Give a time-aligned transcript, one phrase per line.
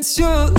[0.00, 0.56] it's your love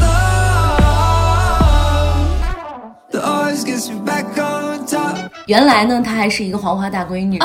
[3.66, 5.18] you back on top。
[5.48, 7.40] 原来呢，她还是一个黄花大闺女。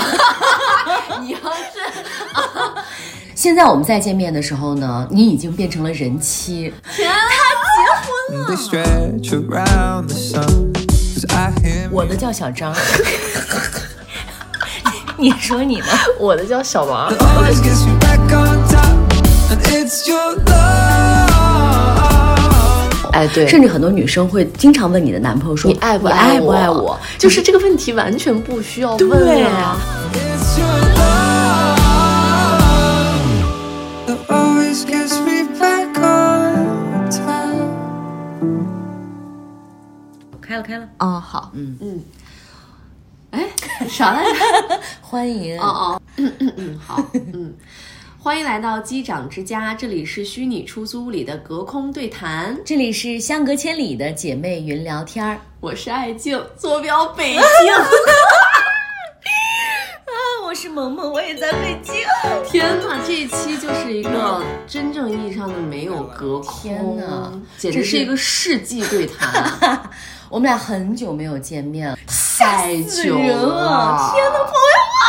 [1.22, 1.80] 你要是。
[3.34, 6.74] 现在我们再见面的时候呢，你已经变成了人妻。
[6.94, 7.16] 天啊，
[7.76, 8.46] 结婚了！
[11.90, 12.74] 我的叫小张，
[15.16, 15.86] 你说你呢？
[16.20, 17.10] 我的叫小王。
[23.12, 29.76] 哎，对，甚至很多女生会经常问你的男朋友说：“你爱不你爱爱不爱我？”就是这个问题完全不需要问啊啊。
[30.14, 31.76] It's your love
[34.06, 37.66] that always gets me back on top.
[40.40, 42.00] 开了开了，哦，好，嗯嗯，
[43.32, 43.46] 哎，
[43.88, 44.30] 啥来着？
[45.02, 45.58] 欢迎。
[45.60, 47.52] 哦哦，嗯嗯嗯，好，嗯，
[48.26, 55.38] 欢迎来到机长之家，这里是虚拟出租屋里的隔空对谈，这里是相隔千里的姐妹云聊天儿。
[55.60, 57.38] 我是爱静，坐标北京。
[57.78, 57.86] 啊，
[60.44, 61.94] 我是萌萌，我也在北京。
[62.50, 69.88] 天哪，这一期就是一个真正意义上的没有隔空，天哪简直是一个世纪对谈，
[70.28, 71.96] 我们俩很久没有见面了，
[72.36, 73.14] 太久！
[73.14, 74.56] 了，天哪，朋友
[74.98, 75.00] 啊！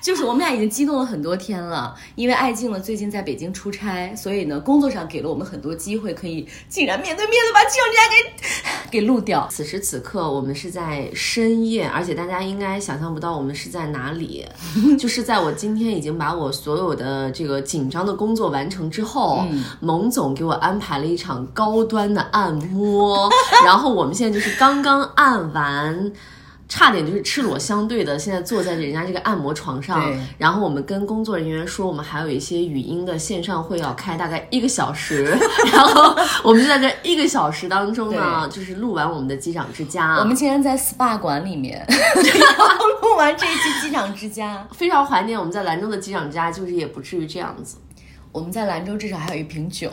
[0.00, 9.46] 就是我们俩已经激动了很多天了，因为爱静呢最近在北京出差，所以呢工作上给了我们很多机会，可以竟然面对面的把这种家给 给录掉。
[9.50, 14.46] 此时此刻，我们是在深夜，而且大家应该想象不到我们是在哪里，
[14.98, 19.44] 就是在我今天已经把我所有的这个紧张的工作完成之后，
[19.80, 23.30] 蒙总给我安排了一场高端的按摩，
[23.64, 26.12] 然后我们现在就是刚刚按完。
[26.70, 35.36] 差点就是赤裸相对的，现在坐在人家这个按摩床上，然后我们跟工作人员说，我们还有一些语音的线上会要开大概一个小时，
[35.72, 41.84] 然后我们就在这一个小时当中呢，就是录完我们的机长之家，我们竟然在 SPA 馆里面，
[43.02, 44.66] 录完这一期机长之家。
[44.72, 47.76] 非常怀念我们在兰州的机长之家，就是也不至于这样子。
[48.32, 49.90] 我们在兰州至少还有一瓶酒，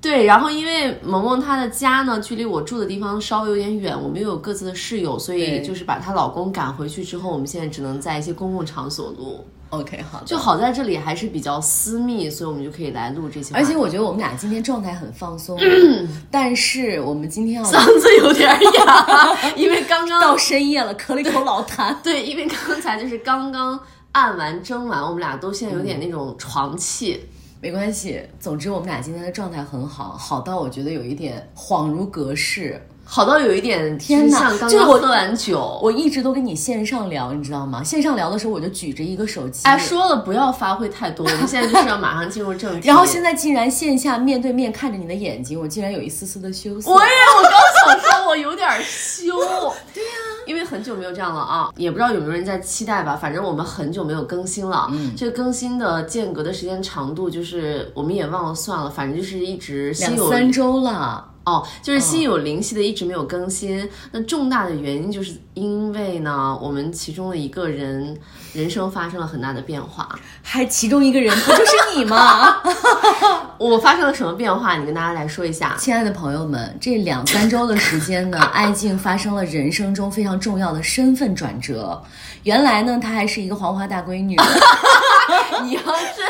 [0.00, 9.44] 对，然后因为萌萌她的家呢，距离我住的地方稍微有点远，我们又有各自的室友，所以就是把她老公赶回去之后，我们现在只能在一些公共场所录。
[9.68, 13.54] OK，好的，就好在这里还是比较私密，所以我们就可以来录这些。
[13.54, 15.56] 而且我觉得我们俩今天状态很放松，
[16.28, 21.94] 但是我们今天要嗓子有点哑，因为刚刚到深夜了，咳了一口老痰。
[22.02, 23.78] 对，因为刚才就是刚刚
[24.12, 27.28] 按完蒸完，我们俩都现在有点那种床气。
[27.62, 32.80] 没关系，总之我们俩今天的状态很好，好到我觉得有一点恍如隔世。
[33.12, 37.82] 好到有一点天哪就是我刚喝完酒，我一直都跟你线上聊，你知道吗？
[37.82, 42.86] 线上聊的时候我就举着一个手机，哎，说了不要发挥太多，我们现在就是要马上进入正题。
[42.88, 46.88] 然后现在竟然线下面对面看着你的眼睛，我竟然有一丝丝的羞涩。
[46.88, 49.36] 我也，我刚想说，我有点羞。
[49.92, 50.19] 对呀、
[50.50, 53.14] 因为很久没有这样了啊，也不知道有没有人在期待吧。
[53.14, 63.88] 反正我们很久没有更新了，嗯，这个更新的间隔的时间长度，就是我们也忘了算了，反正就是一直两三周了，哦，就是心有灵犀的一直没有更新。
[64.12, 68.16] 那重大的原因就是因为呢，我们其中的一个人
[68.52, 70.08] 人生发生了很大的变化。
[70.42, 72.62] 还其中一个人不就是你吗？
[73.58, 74.76] 我发生了什么变化？
[74.76, 75.74] 你跟大家来说一下。
[75.78, 82.02] 亲爱的朋友们，这两三周的时间呢，艾静发生了人生中非常重要的身份转折。
[82.42, 84.36] 原来呢，她还是一个黄花大闺女，
[85.62, 86.22] 你要是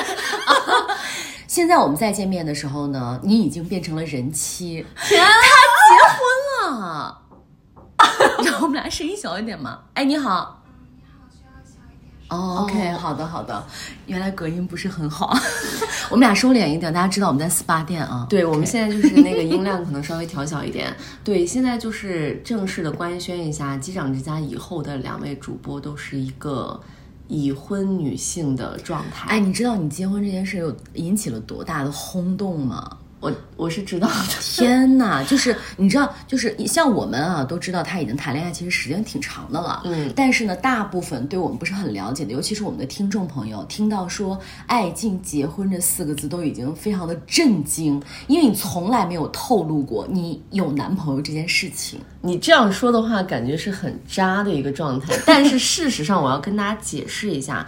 [1.51, 5.33] 现在我们再见面的时候呢，你已经变成了人妻，天啊，
[5.91, 7.23] 结婚了。
[8.47, 9.81] 让我们俩声音小一点嘛。
[9.95, 10.63] 哎，你好。
[12.29, 13.67] 哦，OK，好的好的，
[14.07, 15.37] 原来隔音不是很好，
[16.09, 18.25] 我们俩收敛一点，大家知道我们在 SPA 店啊。
[18.31, 20.95] 对，我们现在就是那个音量可能稍微调小一点。
[21.25, 26.81] 对，现在就是正式的官宣一下，机长之家以后的两位主播都是一个
[27.31, 29.31] 已婚女性的状态。
[29.31, 32.99] 哎，你知道你结婚这件事有引起了多大的轰动吗？
[33.21, 34.15] 我我是知道的。
[34.41, 39.83] 天呐，就是你知道，就是像我们啊，都知道他已经谈恋爱，其实时间挺长的了。
[39.85, 52.01] 嗯但是呢，大部分对我们不是很了解的，尤其是我们的听众朋友，听到说“爱静结婚”这四个字，都已经非常的震惊，因为你从来没有透露过你有男朋友这件事情。
[52.23, 55.15] 你这样说的话，感觉是很渣的一个状态。
[55.25, 57.67] 但是事实上，我要跟大家解释一下，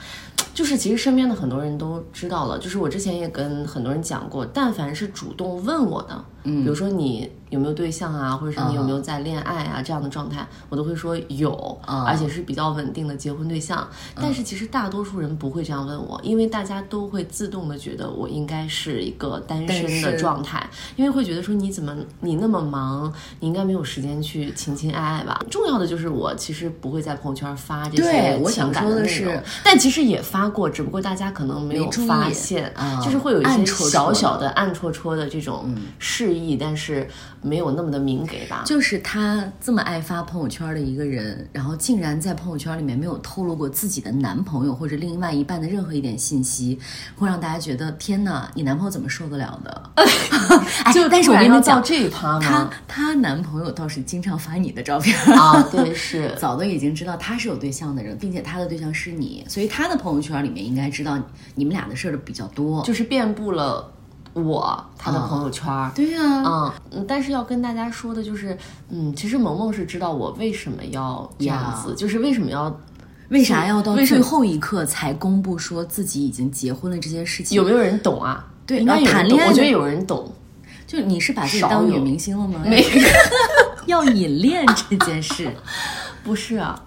[0.55, 13.87] 就是其实身边的很多人都知道了，就是我之前也跟很多人讲过，但凡是主动问我的，嗯，比如说你有没有对象啊，或者是你有没有在恋爱啊这样的状态，我都会说有，而且是比较稳定的结婚对象。
[14.17, 20.67] 但是其实大多数人不会这样问我，因为大家都会自动的觉得我应该是一个单身的状态，
[20.97, 25.39] 因为会觉得说你怎么你那么忙，你应该没有时间去情情爱爱吧。
[25.51, 32.73] 重要的就是我其实不会在朋友圈发这些情感的内容，但其实也发过，只不过大家可能没有发现，
[33.05, 37.07] 就是会有一些小小的暗戳戳的这种示意，但是。
[37.43, 38.63] 没有那么的明给吧？
[38.65, 46.79] 就是他这么爱发朋友圈的一个人，然后竟然在朋友圈里面没有透露过自己的男朋友或者另外一半的任何一点信息，
[47.17, 49.91] 会让大家觉得天哪，你男朋友怎么受得了的？
[50.95, 61.19] 就但是我跟你讲这一趴她她 男朋友倒是经常发你的照片啊，对，是早都已经知道他是有对象的人，并且他的对象是你，所以他的朋友圈里面应该知道
[61.55, 63.93] 你们俩的事儿的比较多，就是遍布了。
[64.35, 66.21] 我他的朋友圈，对呀，
[66.91, 68.57] 嗯，但是要跟大家说的就是，
[68.89, 72.75] 嗯，其实萌萌是知道我为什么要这样子，就是为什么要，
[73.29, 77.55] 为啥要到最后一刻才公布说自己已经结婚了这件事情？
[77.55, 78.47] 有没有人懂啊？
[78.67, 80.33] 对，应该谈恋爱，我觉得有人懂。
[80.87, 82.61] 就你是把自己当女明星了吗？
[82.65, 82.85] 没，
[83.87, 85.51] 要隐恋这件事，
[86.25, 86.79] 不是啊，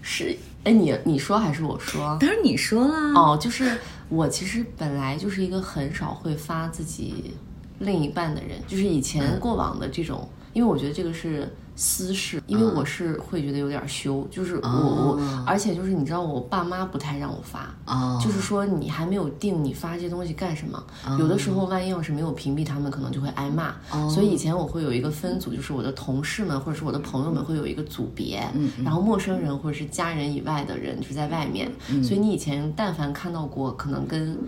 [0.00, 2.16] 是哎，你你说还是我说？
[2.20, 3.78] 当然你说啦哦，就是。
[4.08, 7.34] 我其实本来就是一个很少会发自己
[7.78, 11.48] 另一半的人，就是以前过往的这种，因为我觉得这个是。
[11.76, 17.74] 私事，因为我是会觉得有点羞，就是我我，而且就是你知道，我爸妈不太让我发，
[18.22, 20.82] 就是说你还没有定，你发这些东西干什么？
[21.18, 23.74] 有的时候万一要是没有屏蔽他们，可能就会挨骂。
[24.08, 28.42] 所以以前我会有一个分组，就是我的同事们或者是我的朋友们会有一个组别，
[28.84, 31.70] 然后陌生人或者是家人以外的人就是在外面。
[32.02, 34.38] 所以你以前但凡看到过，可能跟。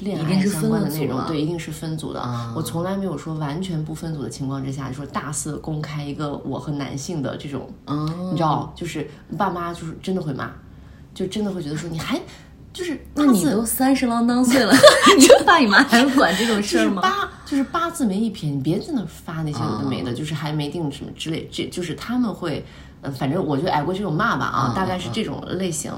[0.00, 2.20] 恋爱相关的内容，对，一定是分组的。
[2.54, 7.68] 我从来没有说完全不分组的情况之下，就说大肆公开一个我和男性的这种，
[8.30, 9.08] 你知道，就是
[9.38, 10.50] 爸妈就是真的会骂，
[11.14, 12.20] 就真的会觉得说你还
[12.72, 14.74] 就是那你都三十郎当岁了，
[15.16, 17.00] 你爸你妈还管这种事儿吗？
[17.00, 22.66] 八就是八字没一撇，你别在那发那些有的没的，就是还没定什么之类，这就是他们会，
[23.00, 25.92] 呃，反正我就挨过这种骂吧啊，大概是这种类型。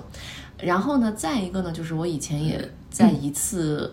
[0.60, 3.92] 然后呢，再一个呢，就是我以前也在一次，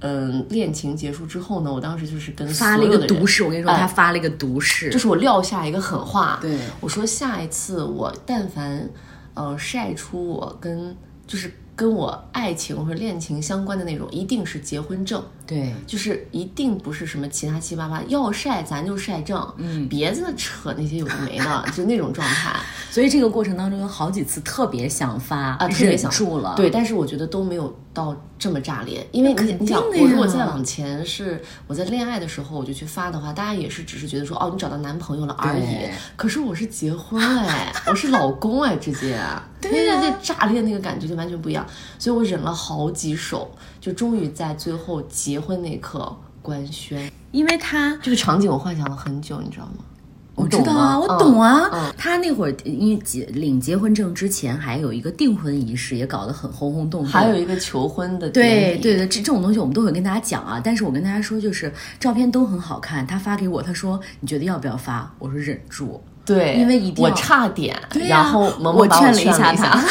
[0.00, 6.58] 嗯，恋情结束之后呢，我当时就是跟发了一个毒誓，我跟你说，他发了一个毒誓，就是我撂下一个狠话，对。
[6.80, 8.88] 我说下一次我但凡，
[9.34, 15.22] 呃，晒出我跟就是跟我爱情或者恋情相关的内容，一定是结婚证。
[15.46, 22.54] 对，就是一定不是什么其他七八八，要晒咱就晒证，嗯，别在那扯那些有的没的， 就那种状态。
[22.90, 35.88] 所以这个过程当中有好几次特别想发啊，特别想住了，对，但是我觉得都没有到这么炸裂，因为你你想，我如果再往前是我在恋爱的时候我就去发的话，大家也是只是觉得说哦，你找到男朋友了而已。
[36.16, 39.20] 可是我是结婚了哎，我是老公哎，直接，
[39.60, 41.66] 对呀，这炸裂那个感觉就完全不一样。
[41.98, 43.50] 所以我忍了好几手，
[43.80, 45.40] 就终于在最后结。
[45.40, 49.82] 婚那刻官宣，因为他这个场景我幻想了很久，你知道吗？
[50.40, 51.92] 我知道啊，我懂啊。
[51.96, 57.10] 他那会儿因为结领结婚证之前，还有一个订婚仪式，也搞得很轰轰动动。
[57.10, 60.60] 还有一个求婚的，对对对，这这种东西我们都会跟大家讲啊。
[60.62, 63.06] 但是我跟大家说，就是照片都很好看。
[63.06, 65.12] 他发给我，他说你觉得要不要发？
[65.18, 67.76] 我说忍住，对，因为一定我差点，
[68.08, 69.82] 然后我劝了一下他。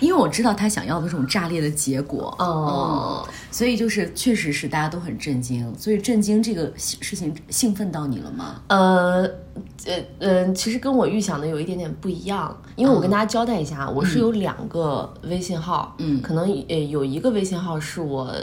[0.00, 5.72] 因为我知道他想要的这种炸裂的结果，哦，所以就是确实是大家都很震惊。
[5.78, 8.60] 所以震惊这个事情兴奋到你了吗？
[8.68, 9.22] 呃，
[9.86, 12.56] 呃，嗯，其实跟我预想的有一点点不一样。
[12.76, 18.34] 因为我跟大家交代一下，我是有两个微信号，嗯，可能呃有一个微信号是我。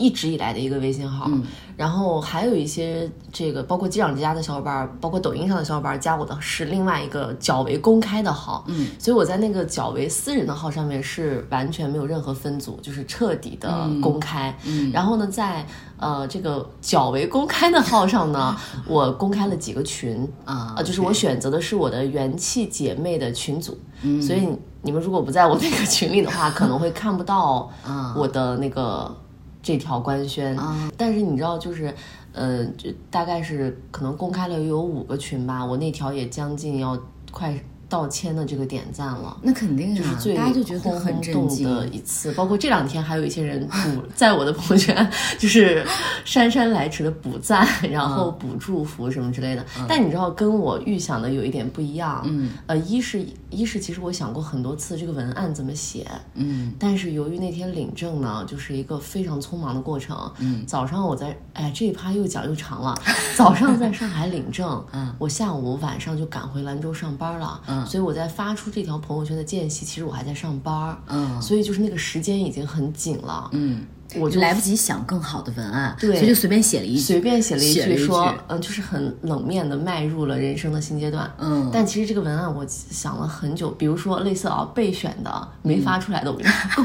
[0.00, 1.30] 一直以来的一个微信号，
[1.76, 15.66] 然后还有一些这个包括机长之家的小伙伴，包括抖音上的小伙伴加我的是另外一个较为公开的号，嗯，所以我在那个较为私人的号上面是完全没有任何分组，就是彻底的公开，嗯，然后呢，在
[15.98, 24.48] 呃这个较为公开的号上呢，我公开了几个群啊，就是我选择的是我的元气姐妹的群组，嗯，所以
[24.80, 27.70] 你们如果不在我那个群里的话，可能会看不到
[28.16, 29.14] 我的那个。
[29.62, 30.56] 这条官宣，
[30.96, 31.94] 但是你知道，就是，
[32.32, 36.98] 呃，就大概是可能公开了有五个群吧，我那条也将近要
[37.30, 37.54] 快
[37.88, 39.36] 到千的这个点赞了。
[39.42, 42.32] 那肯定就是最大家就觉得很震惊的一次。
[42.32, 45.84] 包括这两天还有一些人补在我的朋友圈， 就是
[46.24, 49.66] 姗姗来迟的补赞，然后补祝福什么之类的。
[49.88, 52.22] 但你知道，跟我预想的有一点不一样。
[52.26, 60.30] 嗯，呃，一是一是其实我想过很多次这个文案怎么写，嗯但是由于那天领证呢，就是一个非常匆忙的过程。
[60.38, 62.94] 嗯早上我在，哎，这一趴又讲又长了。
[63.36, 67.60] 早上在上海领证，嗯我下午晚上就赶回兰州上班了。
[67.66, 70.96] 嗯所以我在发出这条朋友圈的间隙，其实我还在上班。
[71.08, 73.48] 嗯所以就是那个时间已经很紧了。
[73.52, 73.84] 嗯，
[74.16, 81.30] 我就来不及想更好的文案，对所以就随便写了一句，随便写了一句说句，嗯，就是很冷面的迈入了人生的新阶段。
[81.38, 86.84] 嗯但其实这个文案我想了很久，比如说类似啊备选的没发出来的，我跟你说，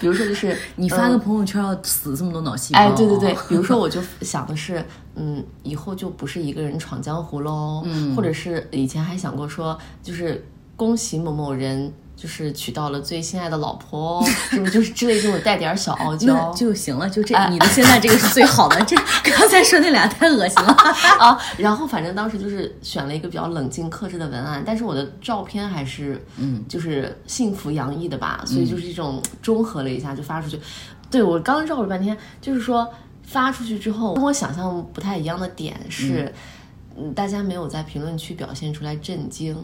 [0.00, 4.84] 比如说就是 你发嗯个朋友圈要死这么多脑细胞，哎，对对 对，比如说我就想的是，
[5.14, 10.44] 嗯，以后就不是一个人闯江湖喽，嗯或者是以前还想过说，就是
[10.76, 11.92] 恭喜某某人。
[12.20, 18.96] 就是娶到了最心爱的老婆哦， 是不是就是之类这种带点儿小傲娇就行了，就这，哎你的现在这个是最好的，这
[19.30, 20.72] 刚才说那俩太恶心了。
[21.20, 21.38] 啊？
[21.56, 30.58] 然后反正当时就是选了一个比较冷静克制的文案，但是我的照片还是嗯，就是幸福洋溢的吧，所以就是这种中和了一下就发出去。
[31.08, 32.88] 对我刚绕了半天，就是说
[33.22, 36.34] 发出去之后跟我想象不太一样的点是，
[36.96, 39.56] 嗯，大家没有在评论区表现出来震惊。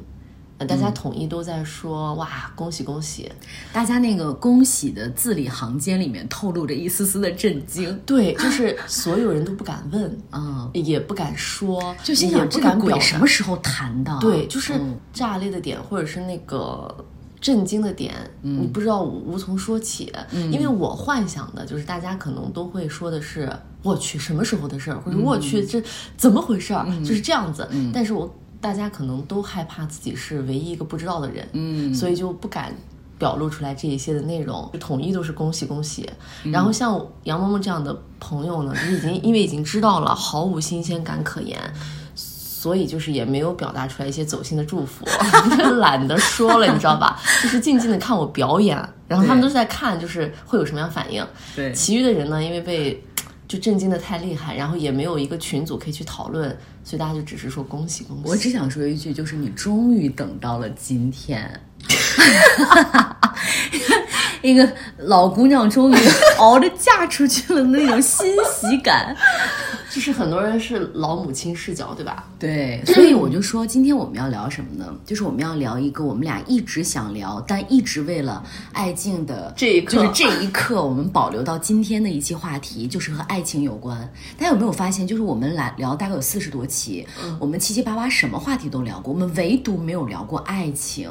[0.58, 3.30] 呃大家统一都在说、哇，恭喜恭喜！
[3.72, 14.16] 大家那个恭喜的字里行间里面透露着一丝丝的震惊，对，就是所有人都不敢问， 嗯，也不敢说，就心也不想这个鬼什么时候谈的？
[14.20, 14.96] 对，就是嗯。
[15.12, 16.92] 炸裂的点，或者是那个
[17.40, 18.62] 震惊的点，嗯。
[18.62, 20.12] 你不知道无从说起。
[20.32, 20.64] 因为。
[20.74, 23.50] 我幻想的就是大家可能都会说的是
[23.82, 25.80] “我去，什么时候的事儿”，或者“我嗯去，这
[26.16, 27.66] 怎么回事儿”，就是这样子。
[27.92, 28.28] 但是我
[28.64, 32.74] 大家可能都害怕自己是唯一一个不知道的人，嗯所以就不敢。
[33.16, 36.10] 表露出来这一些的内容，就统一都是恭喜恭喜。
[36.42, 41.56] 嗯然后像杨萌萌这样的朋友呢，就是已经因为已经知道了，毫无新鲜感可言，
[42.16, 45.06] 所以就是也没有表达出来一些走心的祝福，
[45.78, 47.20] 懒得说了，你知道吧？
[47.40, 51.24] 就是静静的看我表演，然后他们都是在看，就是会有什么样反应。
[51.54, 53.00] 对其余的人呢，因为被
[53.54, 56.50] 就震惊的太厉害，然后也没有一个群组可以去讨论，
[56.82, 58.22] 所以大家就只是说恭喜恭喜。
[58.24, 61.48] 我只想说一句，就是你终于等到了今天。
[64.42, 64.68] 一个
[64.98, 65.96] 老姑娘终于
[66.38, 69.16] 熬着嫁出去了，那种欣喜感。
[69.94, 72.28] 就是很多人是老母亲视角，对吧？
[72.36, 74.92] 对，所以我就说，今天我们要聊什么呢？
[75.06, 83.96] 就是我们要聊一个我们俩一直想聊，但一直为了爱静的这一刻就是这一刻，我们保留到今天的一期话题，就是和爱情有关。
[84.36, 87.06] 大家有没有发现，就是我们来聊大概有四十多期，
[87.38, 91.08] 我们七七八八什么话题都聊过，我们唯独没有聊过爱情。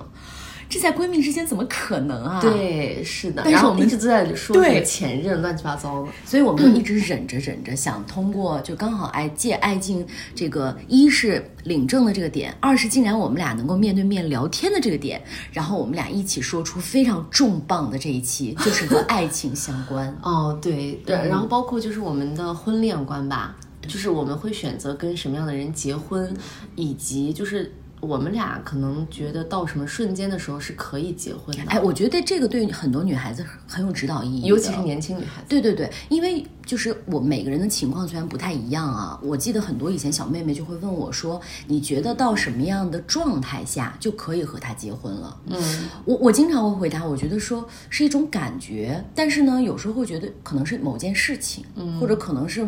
[0.73, 2.41] 这在闺蜜之间怎么可能啊？。
[2.41, 3.43] 对，是的。
[3.45, 6.09] 但是我们一直都在说对这个前任乱七八糟的。
[6.25, 20.15] 所以我们就 一直忍着忍着，想通过就刚好爱借爱静这个，一是领证的这个点，二是竟然我们俩能够面对面聊天的这个点，然后我们俩一起说出非常重磅的这一期，就是和爱情相关。
[20.23, 23.55] 哦，对对，嗯然后包括就是我们的婚恋观吧，
[23.87, 26.35] 就是我们会选择跟什么样的人结婚，
[26.75, 27.71] 以及就是
[28.03, 35.47] 我们俩可能觉得到什么瞬间的时候是可以结婚的，哎，我觉得这个对很多女孩子很有指导意义，尤其是年轻女孩子。
[35.47, 45.37] 对对对，因为就是我每个人的情况虽然不太一样啊，我记得很多以前小妹妹就会问我说，你觉得到什么样的状态下就可以和他结婚了？
[45.47, 52.67] 嗯，我我经常会回答，我觉得说是一种感觉，但是呢，有时候会觉得可能是某件事情，嗯或者可能是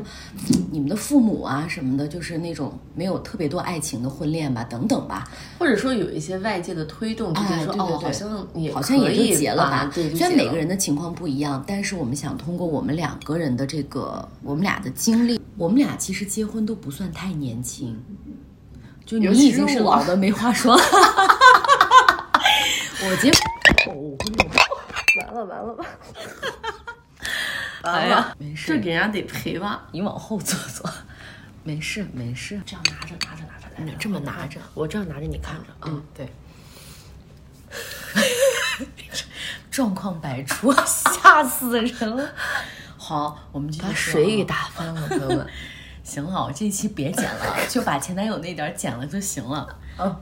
[0.72, 5.30] 你们的父母啊什么的，就是那种没有特别多爱情的婚恋吧，等等吧。
[5.58, 9.92] 或者说有一些外界的推动，就觉哎，得说、哦，好像也好像也就结了吧。
[9.94, 17.98] 对，虽然每个人的情况不一样，但是我们想通过我们两个人的这个，我们俩的经历，我们俩其实结婚都不算太年轻，
[19.06, 20.84] 就你已经是老的没话说了。
[23.02, 23.30] 我结
[23.90, 24.18] 哦，
[25.22, 25.86] 完了完了完了，
[27.84, 29.88] 哎呀，没事，这给人家得赔吧？
[29.92, 30.90] 你往后坐坐，
[31.64, 36.28] 没事没事，这样拿着拿着拿着，来你这么拿着，我这样拿着，你看着，嗯，对。
[39.70, 42.34] 状况百出， 吓死人了。
[43.06, 45.46] 好，我们继续把水给啊打翻了，朋友们。
[46.04, 49.68] 行了， 我这一期别剪了， 就把前男友那点儿剪了就行了。
[50.00, 50.16] 嗯，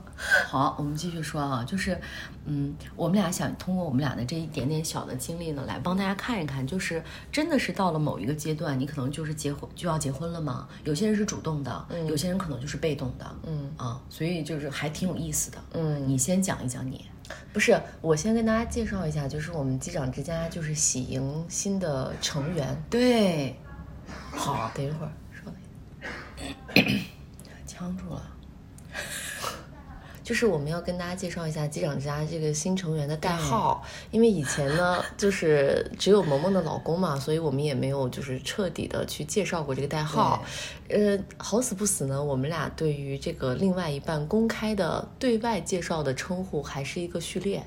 [0.45, 1.97] 好，我们继续说啊，就是，
[2.43, 10.67] 嗯，我们俩想通过我们俩的这一点点小的经历呢，来帮大家看一看，就是真的是到了某一个阶段，你可能就是结婚就要结婚了吗？
[10.83, 15.57] 有些人是主动的，有些人可能就是被动的，嗯啊，所以就是还挺有意思的。
[15.71, 17.05] 嗯你先讲一讲你。
[17.53, 22.84] 不是，我先跟大家介绍一下，就是我们机长之家就是喜迎新的成员。
[22.89, 23.56] 对，
[24.32, 25.51] 好，等一会儿稍
[26.75, 26.86] 等。
[27.65, 28.32] 呛住了。
[30.24, 40.44] 就是我们要跟大家介绍一下机长之家这个新成员的代号，因为以前呢，就是只有萌萌的老公嘛，所以我们也没有就是彻底的去介绍过这个代号。
[40.89, 47.62] 呃，好死不死呢，我们俩对于这个另外一半公开的对外介绍的称呼还是一个序列，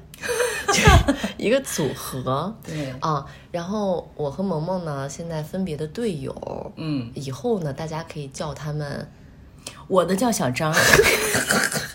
[1.37, 2.57] 一个组合。
[2.65, 9.07] 对啊，然后我和萌萌呢，现在分别的队友，嗯，以后呢，大家可以叫他们。
[9.89, 10.73] 我的叫小张，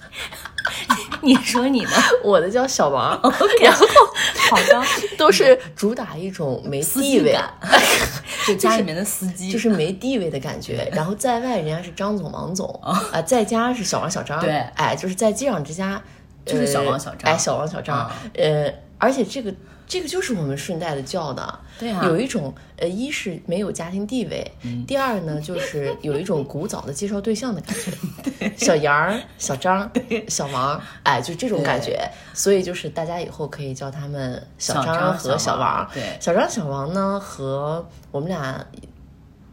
[1.24, 1.92] 你说你呢？
[2.24, 3.20] 我的叫小王，
[3.62, 3.86] 然后
[4.50, 4.84] 好的，
[5.18, 7.38] 都是主打一种没地位，
[8.48, 10.92] 就家里面的司机，就是没地位的感觉。
[10.94, 14.40] 然后在外人家是张总、王总啊，在家是小王、小张。
[14.40, 16.02] 对，哎，就是在机场之家
[16.46, 18.10] 就是小王、小张，哎，小王、小张。
[18.36, 19.54] 呃，而且这个。
[19.92, 24.50] 这个就是我们顺带的叫的，对啊，有一种呃，一是没有家庭地位，
[24.88, 27.76] 第二呢，就是有一种古早的介绍对象的感
[28.40, 29.92] 觉， 小杨、小张、
[30.30, 38.66] 小王，哎，就这种感觉，所以就是大家以后可以叫他们小张和小王，对，小张、小王呢和我们俩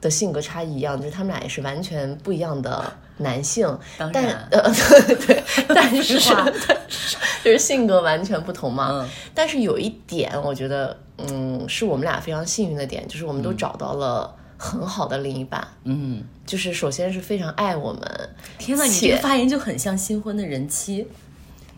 [0.00, 2.92] 的性格差异一样，就是他们俩也是完全不一样的。
[3.18, 4.12] 男性，但
[4.50, 4.72] 呃
[5.26, 6.18] 对，但是
[7.44, 9.08] 就是性格完全不同嘛。
[9.34, 15.66] 但是有一点，我觉得嗯，是我们俩非常幸运的点，就是我们都找到了很好的另一半。
[15.84, 18.02] 嗯，就是首先是非常爱我们。
[18.58, 21.06] 天呐，你这个发言就很像新婚的人妻。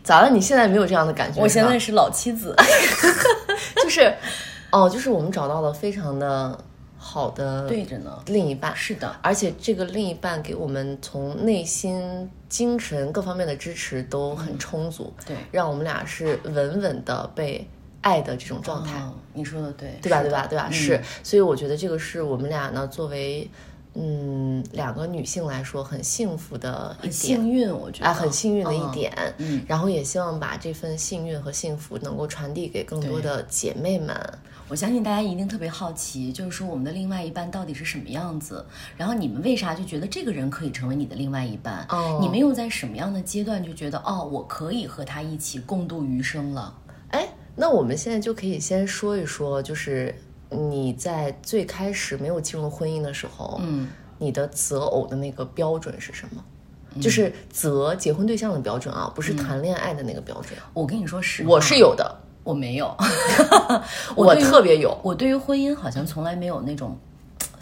[0.03, 0.29] 咋了？
[0.29, 1.39] 你现在没有这样的感觉？
[1.41, 2.55] 我现在是老妻子。
[3.83, 4.13] 就是
[4.71, 6.57] 哦，就是我们找到了非常的。
[7.03, 17.67] 好的，对着呢，另一半是的，而且这个另一半给我们从内心、精神各方面的支持都很充足，对，让我们俩是稳稳的被
[18.01, 19.01] 爱的这种状态。
[19.33, 20.21] 你说的对，对吧？
[20.21, 20.45] 对吧？
[20.47, 20.69] 对吧？
[20.69, 23.49] 是，所以我觉得这个是我们俩呢，作为
[23.95, 29.11] 嗯两个女性来说很幸福的一点，幸运，我觉得啊，很幸运的一点。
[29.39, 34.15] 嗯，然后也希望把这份幸运和幸福能够传递给更多的姐妹们。
[34.71, 38.65] 我相信大家一定特别好奇，就是说我们的另外一半到底是什么样子？
[38.95, 41.85] 然后你们为啥就觉得这个人可以成为你的另外一半？
[41.89, 46.73] 哦，你们又在什么样的阶段就觉得哦，我可以和他一起共度余生了？
[47.09, 50.15] 哎，那我们现在就可以先说一说，就是
[50.49, 56.41] 你在最开始没有进入婚姻的时候，嗯，你的择偶的那个标准是什么？
[57.01, 60.57] 就是择结婚对象的标准啊，不是谈恋爱的那个标准。
[60.73, 62.19] 我跟你说实话，我是有的。
[62.43, 62.95] 我没有，
[64.15, 64.97] 我特别有。
[65.03, 66.97] 我对于婚姻好像从来没有那种。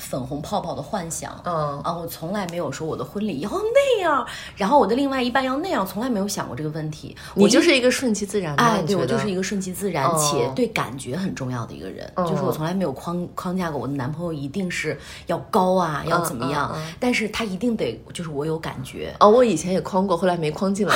[0.10, 7.16] 粉红泡泡的幻想，嗯啊，我从来没有说我的婚礼要那样，然后我的另外一半要那样，从来没有想过这个问题。
[7.36, 19.14] 我就是一个顺其自然，哎，对我就是一个顺其自然且对感觉很重要的一个人，就是我从来没有框框架过我的男朋友一定是要高啊，要怎么样，但是他一定得就是我有感觉。
[19.20, 20.96] 哦，我以前也框过，后来没框进来，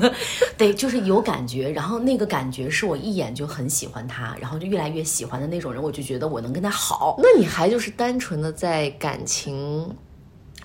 [0.56, 7.16] 得就是有感觉，然后那个感觉是我一眼就很喜欢他，然后就越来越喜欢的那种人，我就觉得我能跟他好。
[7.18, 8.45] 那你还就是单纯的。
[8.52, 9.94] 在感情，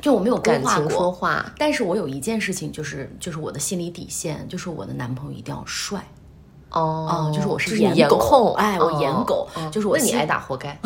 [0.02, 6.06] 就我没有感情说话，但是我有一件事情，就是就是我的心理底线，就是我的男朋友一定要帅。
[6.72, 9.98] 哦，就是我是颜控，哎，我颜狗，就是我。
[9.98, 10.78] 那你挨打活该。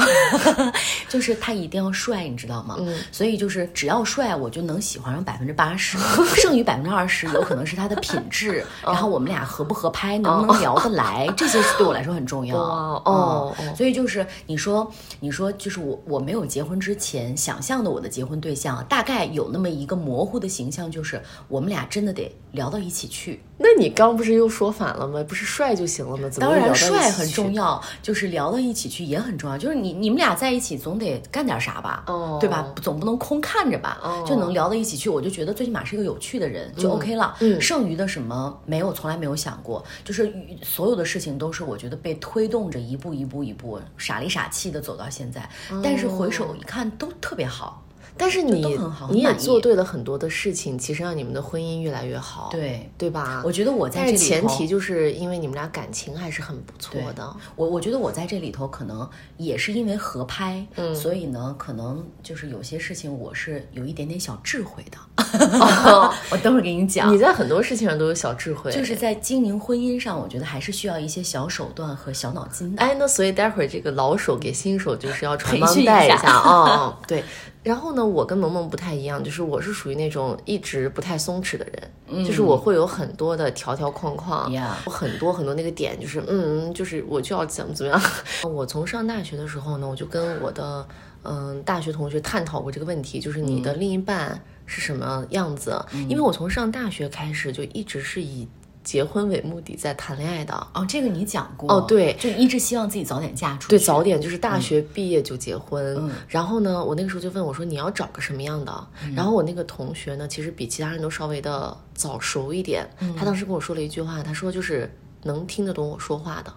[1.07, 2.75] 就是他一定要帅，你知道吗？
[2.79, 2.97] 嗯。
[3.11, 5.97] 所以就是只要帅，我就能喜欢上百分之八十，
[6.35, 12.57] 剩余百分之二十有可能是他的品质，然后我们俩合不合拍，能不能聊得来，这些对我来说很重要。
[12.57, 13.55] 哦。
[13.77, 23.43] 所以就是你说，你说就是我我没有结婚之前想象的我的结婚对象，大概有那么一个模糊的形象，就是我们俩真的得聊到一起去。
[23.57, 25.23] 那你刚不是又说反了吗？
[25.27, 26.29] 不是帅就行了吗？
[26.37, 29.57] 当然帅很重要，就是聊到一起去也很重要。
[29.57, 32.03] 就是你你们俩在一起总得干点啥吧，
[32.39, 32.67] 对吧？
[32.81, 35.09] 总不能空看着吧，就能聊到一起去。
[35.09, 37.35] 我就觉得最起码是一个有趣的人就 OK 了。
[37.61, 39.83] 剩余的什么没有，从来没有想过。
[40.03, 45.47] 就是所有的事情都是我觉得被推动着一步一步一步傻里傻气的走到现在。
[45.81, 47.84] 但是回首一看都特别好。
[48.17, 48.77] 但是你
[49.09, 53.41] 你也做对了很多的事情，其实让你们的婚姻越来越好，对对吧？
[53.45, 57.35] 我觉得我在这里前提就是因为你们俩感情还是很不错的。
[57.55, 64.97] 我我觉得我在这里头可能也是因为合拍，嗯，所以呢，可能就是有些事情我是有一点点小智慧的。
[66.31, 72.81] 我等会儿给你讲，你在很多事情上都有小智慧，就是在经营婚姻上，我觉得还是需要一些小手段和小脑筋的。
[72.81, 77.23] 哎，那所以待会儿这个老手给新手就是要传帮带一下啊， 对。
[77.65, 84.51] 然后呢，我跟萌萌不太一样，就是我是属于那种一直不太松弛的人，就是我会有很多的条条框框，
[84.85, 88.01] 我很多很多那个点，就是嗯，就是我就要怎么怎么样。
[88.47, 90.87] 我从上大学的时候呢，我就跟我的
[91.23, 98.47] 嗯大学同学探讨过这个问题，就是你的另一半是什么样子，因为我从上大学开始就一直是以
[98.85, 100.53] 结婚为目的在谈恋爱的。
[100.73, 106.09] 哦，这个你讲过哦对就一直希望自己早点嫁出去，对，早点就是大学毕业就结婚。
[106.29, 112.87] 然后呢，我那个时候就问我说：“你要找个什么样的？”然后我那个同学呢，其实比其他人都稍微的早熟一点。
[113.17, 114.89] 他当时跟我说了一句话，他说就是
[115.23, 116.53] 能听得懂我说话的。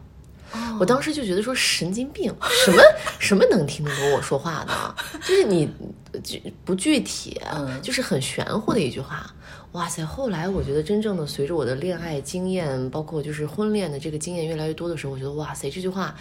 [0.80, 2.32] 我当时就觉得说神经病，
[2.64, 2.82] 什么
[3.18, 5.68] 什么能听得懂我说话的，就是你
[6.22, 7.40] 具不具体，
[7.82, 9.30] 就是很玄乎的一句话。
[9.78, 10.04] 哇塞！
[10.04, 16.12] 后来我觉得真正的随着我的恋爱经验，包括就是婚恋的这个经验越来越多的时候，我觉得哇塞，这句话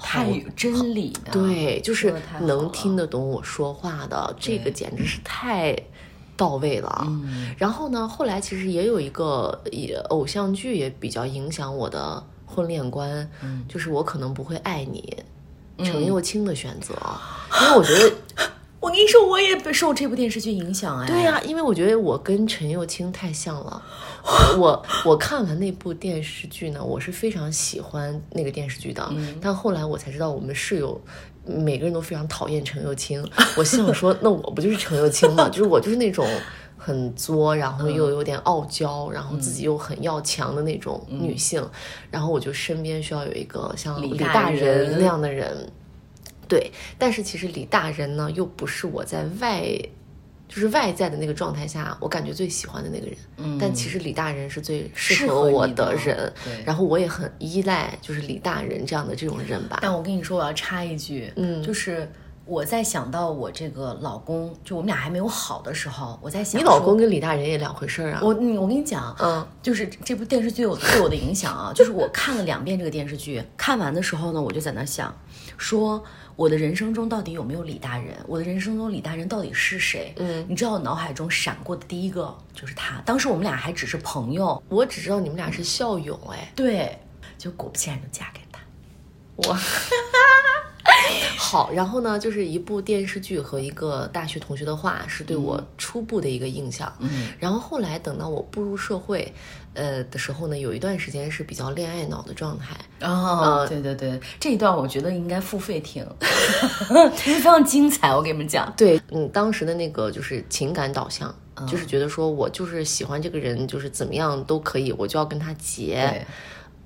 [0.00, 5.76] 太有真理的，对，就是能听得懂我说话的，这个简直是太
[6.36, 7.04] 到位了。
[7.06, 15.16] 嗯然后呢，后来其实也有一个也偶像剧也比较影响我的婚恋观，嗯就是我可能不会爱你，
[15.84, 16.92] 程又青的选择，
[17.62, 18.12] 因为我觉得。
[18.84, 21.06] 我跟你说，我也受这部电视剧影响哎。
[21.06, 23.82] 对呀、因为我觉得我跟陈又青太像了。
[24.58, 31.00] 我我看完那部电视剧呢，我是非常喜欢那个电视剧的，但后来我才知道我们室友。
[31.46, 33.22] 每个人都非常讨厌陈又青，
[33.54, 35.46] 我心想说，那我不就是陈又青吗？
[35.50, 36.26] 就是我就是那种
[36.78, 41.62] 很作，然后又有点傲娇，然后自己又很要强的那种女性，
[42.10, 45.70] 然后我就身边需要有一个像李李大人那样的人，
[46.48, 49.62] 对，但是其实李大人呢，又不是我在外，
[50.48, 53.16] 就是外在的那个状态下，我感觉最喜欢的那个人。
[53.38, 59.78] 嗯，但其实李大人是最适适合我的人，对然后我也很依赖就是李大人这样的这种人吧。
[59.82, 62.08] 但我跟你说，我要插一句，嗯就是
[62.46, 68.20] 我在想到我这个老公，就我们俩还没有好的时候，我在想你老公跟李大人也两回事儿啊。
[68.22, 75.16] 我嗯我跟你讲，嗯，就是这部电视剧有对我的影响啊，就是我看了两遍这个电视剧，看完的时候呢，我就在那想，
[75.56, 76.04] 说
[76.36, 78.16] 我的人生中到底有没有李大人？
[78.26, 80.12] 我的人生中李大人到底是谁？
[80.16, 86.98] 嗯，你知道我脑海中闪过的第一个就是他，当时我们俩还只是朋友，我只知道你们俩是校友，哎，对，
[87.38, 88.43] 就果不其然就嫁给他。
[89.36, 89.56] 我。
[91.36, 96.92] 好，然后呢，就是一部电视剧和一个大学同学的话，是对我初步的一个印象。
[96.98, 99.32] 嗯，然后后来等到我步入社会，
[99.74, 102.76] 呃的时候呢，有一段时间是比较恋爱脑的状态。
[103.06, 106.04] 哦，对对对，这一段我觉得应该付费听，
[107.14, 108.14] 非常精彩。
[108.14, 111.32] 我给你们讲，对，嗯，当时的那个就是情感导向，
[111.68, 115.94] 就是觉得说我就是喜欢这个人，就是怎么样都可以，我就要跟他结。
[115.94, 116.26] 对，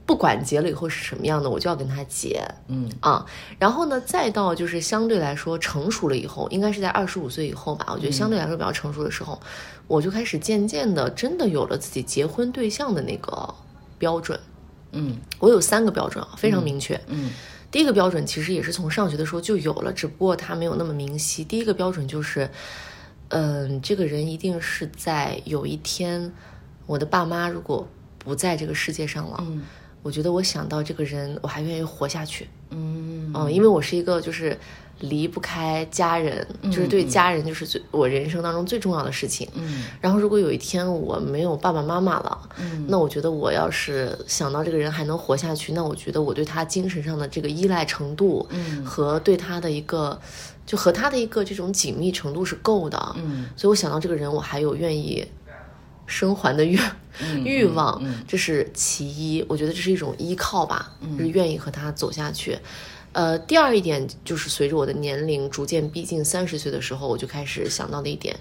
[0.09, 2.43] 不管结了以后是什么样的，我就要跟他结。
[2.69, 3.27] 嗯啊，
[3.59, 9.39] 然后呢，再到就是相对来说成熟了以后，应该是在二十五岁以后吧，我觉得相对来说比较成熟的时候，
[9.87, 13.55] 我就开始渐渐的真的有了自己结婚对象的那个
[13.99, 14.41] 标准。
[14.93, 16.99] 嗯我有三个标准啊，非常明确。
[17.09, 17.31] 嗯
[17.71, 21.45] 第一个标准其实也是从上学的时候就有了，只不过它没有那么明晰。
[21.45, 22.49] 第一个标准就是，
[23.29, 26.33] 嗯，这个人一定是在有一天，
[26.87, 29.63] 我的爸妈如果不在这个世界上了，嗯
[30.03, 32.49] 我觉得我想到这个人，我还愿意活下去。
[32.71, 34.57] 嗯嗯，因为我是一个就是
[35.01, 39.49] 离不开家人，就是对家人就是最我人生当中最重要的事情。
[39.55, 50.19] 嗯然后如果有一天我没有爸爸妈妈了，嗯那我觉得我要是想到这个人还能活下去，那我觉得我对他精神上的这个依赖程度，嗯和对他的一个，
[50.67, 53.15] 就和他的一个这种紧密程度是够的。
[53.17, 55.25] 嗯所以我想到这个人，我还有愿意
[56.09, 56.77] 生还的欲、
[57.23, 59.45] 嗯欲望，嗯这是其一。
[59.49, 62.59] 我觉得这是一种依靠吧，就是愿意和他走下去。
[63.13, 68.35] 呃，第二一点就是随着我的年龄逐渐逼近三十岁的时候，我就开始想到的一点，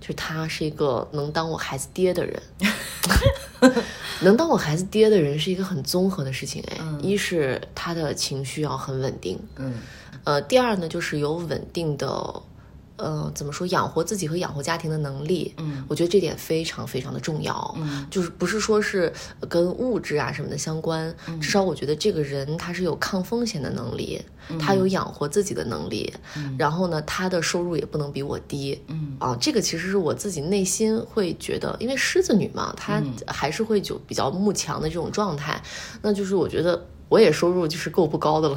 [0.00, 2.42] 就是他是一个能当我孩子爹的人。
[4.22, 9.74] 能当我孩子爹的人是一个很综合的事情，哎，一是他的情绪要很稳定，嗯
[10.24, 12.06] 呃，第二呢，就是有稳定的，
[13.00, 15.54] 呃，怎么说，养活自己和养活家庭的能力。
[15.56, 17.74] 嗯，我觉得这点非常非常的重要。
[17.78, 19.12] 嗯，就是不是说是
[19.48, 26.12] 跟物质啊什么的相关，嗯至少我觉得这个人他是有抗风险的能力，嗯他有养活自己的能力，
[26.58, 28.78] 然后呢，他的收入也不能比我低。
[28.88, 35.62] 嗯啊，这个其实是我自己内心会觉得，因为狮子女嘛，她嗯还是会就比较慕强的这种状态，
[36.02, 38.56] 那就是我觉得我也收入就是够不高的了，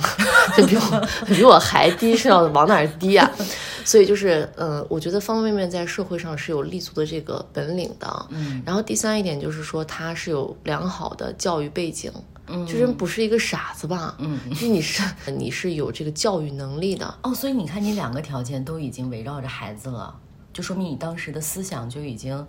[0.55, 3.29] 就比我比我还低，是要往哪儿低啊？
[3.83, 8.25] 所以就是，呃，我觉得方方面面在社会上是有立足的这个本领的。
[8.29, 12.09] 嗯然后第三一点就是说，他是有良好的教育背景，
[12.47, 14.15] 嗯就是不是一个傻子吧？
[14.19, 15.03] 嗯就是你是
[15.35, 17.13] 你是有这个教育能力的。
[17.23, 20.15] 哦，所以你看，你两个条件都已经围绕着孩子了，
[20.53, 22.45] 就说明你当时的思想就已经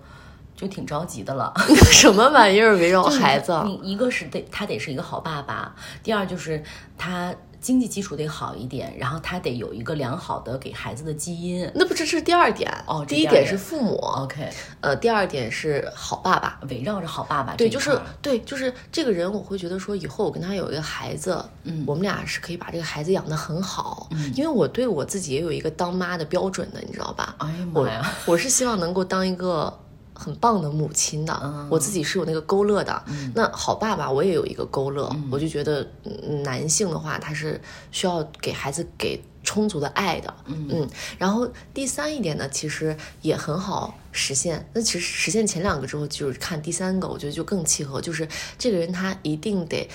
[0.65, 1.53] 就挺着急的了。
[1.93, 3.53] 什么玩意儿围绕孩子？
[3.53, 6.63] 啊你一个是得他得是一个好爸爸，第二就是
[6.97, 11.71] 他经济基础得好一点，然后他得有一个良好的给孩子的基因。
[11.75, 14.49] 那不这是第二点哦第一点是父母 OK，
[14.81, 16.59] 呃，第二点是好爸爸。
[16.69, 27.35] 围绕着好爸爸对，就是对，就是这个人，我会觉得说，以后我跟他有一个孩子，嗯，我们俩是可以把这个孩子养得很好，嗯，因为我对我自己也有一个当妈的标准的，你知道吧？
[27.39, 28.13] 哎呀我妈呀！
[28.27, 29.73] 我是希望能够当一个
[30.15, 33.05] 很棒的母亲的，嗯我自己是有那个勾勒的。
[33.35, 40.33] 那好爸爸，我也有一个勾勒，嗯我就觉得嗯男性的话，他是需要给孩子给充足的爱的。
[40.47, 44.67] 嗯然后第三一点呢，其实也很好实现。
[44.73, 49.89] 那其实实现前两个之后，就是看第三个，我觉得就更契合，就是这个人他一定得。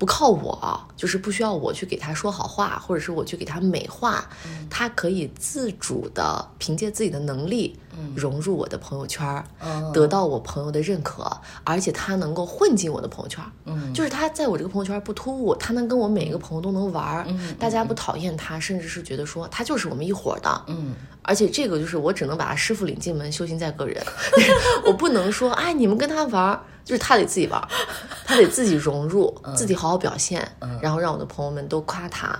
[0.00, 4.26] 不靠我，就是不需要我去给他说好话，或者是我去给他美化，
[4.70, 7.78] 他可以自主的凭借自己的能力，
[8.14, 11.30] 融入我的朋友圈嗯，得到我朋友的认可，
[11.64, 24.02] 而且他能够混进我的朋友圈，嗯就是他在我这个朋友圈不突兀，他能跟我每一个朋友都能玩，嗯大家不讨厌他，甚至是觉得说他就是我们一伙的，嗯，而且这个就是我只能把他师傅领进门，修行在个人，
[24.86, 26.60] 我不能说哎你们跟他玩儿，
[26.90, 27.68] 就是他得自己玩儿，
[28.26, 30.50] 他得自己融入，自己好好表现，
[30.82, 32.36] 然后让我的朋友们都夸他，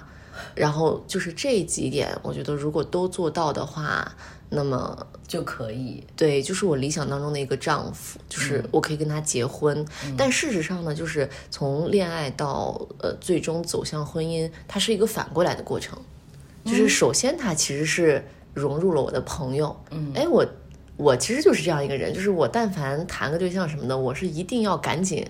[0.56, 4.12] 然后就是这几点，我觉得如果都做到的话，
[4.48, 6.04] 那么就可以。
[6.16, 9.86] 对，就是我理想当中的一个丈夫，就是我可以跟他结婚。
[10.18, 15.96] 但事实上呢，就是从恋爱到呃最终走向婚姻，它是一个反过来的过程。
[16.64, 20.44] 就是首先他其实是融入了我的朋友，嗯，哎，我
[21.00, 25.26] 我其实就是这样一个人，就是我但凡谈个对象什么的，我是一定要赶紧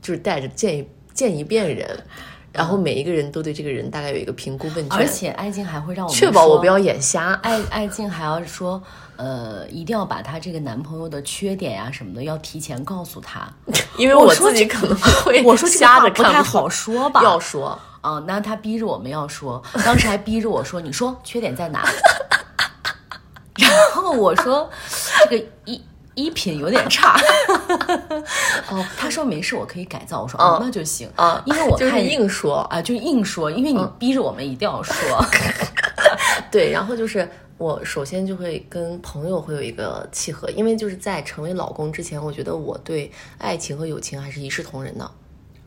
[0.00, 2.04] 就是带着见一见一遍人。
[2.52, 7.32] 然后每一个人都对这个人大概有一个评估问卷，而且爱静还会让我确保我不要眼瞎。
[7.44, 8.82] 爱爱静还要说，
[9.14, 13.48] 呃，一定要把她这个男朋友的缺点呀、什么的要提前告诉他。
[13.96, 17.22] 因为我自己可能会我说这个瞎话着看出不太好说吧？
[17.22, 21.84] 要说，啊，那他逼着我们要说，当时还逼着我说：“你说缺点在哪？”
[23.60, 24.68] 然后我说
[25.28, 25.80] ：“这个衣
[26.14, 27.18] 衣品有点差。
[28.70, 30.22] ”哦，他说没事，我可以改造。
[30.22, 34.94] 我说：“哦，那就行啊因为我就是看硬说啊，就硬说，因为你逼着我们一定要说。
[36.50, 45.10] 对，然后就是我首先就会跟朋友会有一个契合，因为就是在成为老公之前，我觉得我对爱情和友情还是一视同仁的。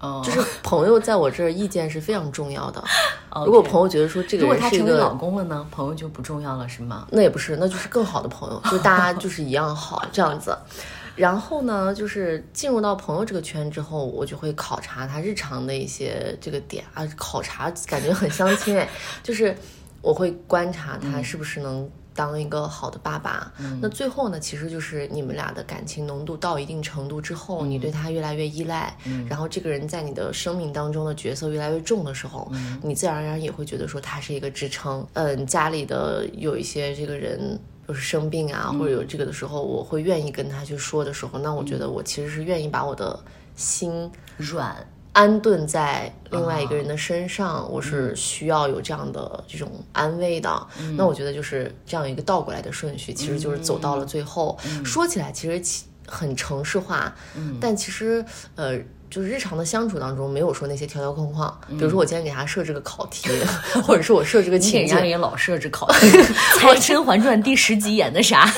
[0.03, 2.83] 哦，就是朋友在我这儿意见是非常重要的。
[3.45, 7.07] 如果朋友觉得说这个如果人是一他成为老，公了呢，朋友就不重要了，是吗？
[7.09, 10.57] 那也不是，那就是更好的朋友，就大家就是一样好这样子。
[11.15, 18.89] 然后呢，就是进入到朋友这个圈之后，我就会考察他日常的一些这个点啊，考察感觉很相亲哎，
[19.23, 19.55] 就是
[20.01, 23.51] 我会观察他是不是能当一个好的爸爸。
[23.81, 28.95] 那最后呢，其实就是你们俩的感情浓度到一定程度之后，你对他越来越依赖，
[29.27, 35.05] 然后这个人在你的生命当中的角色越来越重的时候，你自然而然也会觉得说他是一个支撑。
[35.13, 37.59] 嗯，家里的有一些这个人。
[37.85, 43.19] 就是生病啊，或者有这个的时候，我会愿意跟他去说的时候，那我觉得我其实是愿意把我的
[43.57, 44.73] 心软，
[45.13, 50.67] 安顿在另外一个人的身上，我是需要有这样的这种安慰的。
[50.97, 54.57] 那我觉得就是这样一个倒过来的顺序，其实就是走到了最后。
[54.83, 57.15] 说起来其实很城市化，
[57.61, 58.77] 但其实呃。
[59.13, 61.61] 就是日常的相处当中，没有说那些条条框框。
[61.69, 63.29] 比如说，我今天给他设置个考题，
[63.85, 66.09] 或者是我设置个 你给情境，人家也老设置考题，
[66.57, 68.51] 猜 《甄嬛传》第十集演的啥？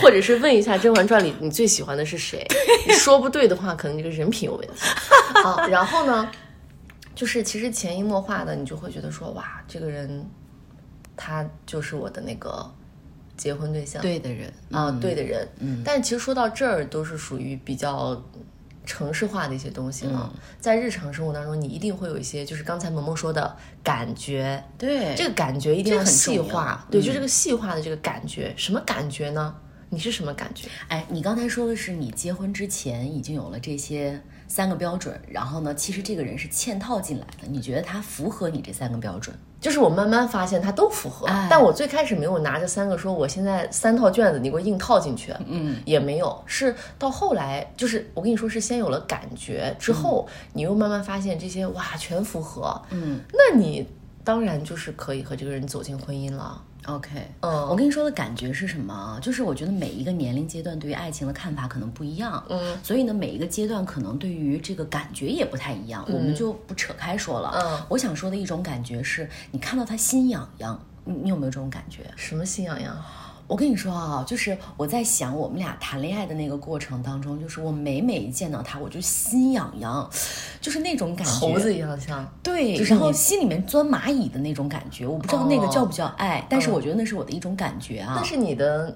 [0.00, 2.46] 或者是问一下《甄嬛传》里你最喜欢的是谁？
[2.86, 4.74] 你说不对的话，可能这个人品有问题。
[5.44, 6.30] 啊，然后呢，
[7.14, 10.28] 就是其实潜移默化的，你就会觉得说，哇，这个人
[11.16, 12.68] 他就是我的那个
[13.36, 14.52] 结婚对象，对的人。
[14.70, 15.48] 啊，对的人。
[15.60, 18.22] 嗯，但其实说到这儿，都是属于比较。
[18.86, 25.14] 城市化的一些东西了，在日常生活当中，你一定会有一些，就是刚才萌萌说的感觉，对。
[25.14, 29.54] 这个感觉一定要很细化，对，就这个细化的这个感觉，什么感觉呢？
[29.90, 30.68] 你是什么感觉？
[30.88, 39.34] 哎，你刚才说的是你结婚之前已经有了这些三个标准，然后呢，其实这个人是嵌套进来的，你觉得他符合你这三个标准？
[39.60, 53.84] 就是我慢慢发现他都符合，哎但我最开始没有拿这三个说我现在三套卷子你给我硬套进去，嗯，也没有，是到后来就是我跟你说是先有了感觉之后，你又慢慢发现这些哇全符合，嗯那你
[54.22, 56.62] 当然就是可以和这个人走进婚姻了。
[56.88, 59.18] ，OK，嗯我跟你说的感觉是什么啊？
[59.20, 67.52] 就是我觉得每一个年龄阶段对于爱情的看法可能不一样，嗯，所以呢，每一个阶段可能对于这个感觉也不太一样，我们就不扯开说了。
[67.54, 72.02] 嗯我想说的一种感觉是，你看到他心痒痒，你你有没有这种感觉？
[72.16, 72.96] 什么心痒痒？
[73.48, 80.08] 我跟你说啊，就是我在想我们俩谈恋爱的那个过程当中，就是我每每一见到他，我就心痒痒，
[80.60, 82.30] 就是那种感觉，猴子一样像。
[82.42, 88.12] 对，就是然后心里面钻蚂蚁的那种感觉，我不知道那个哦叫不叫爱，但是嗯我觉得那是我的一种感觉啊。
[88.16, 88.94] 但是你的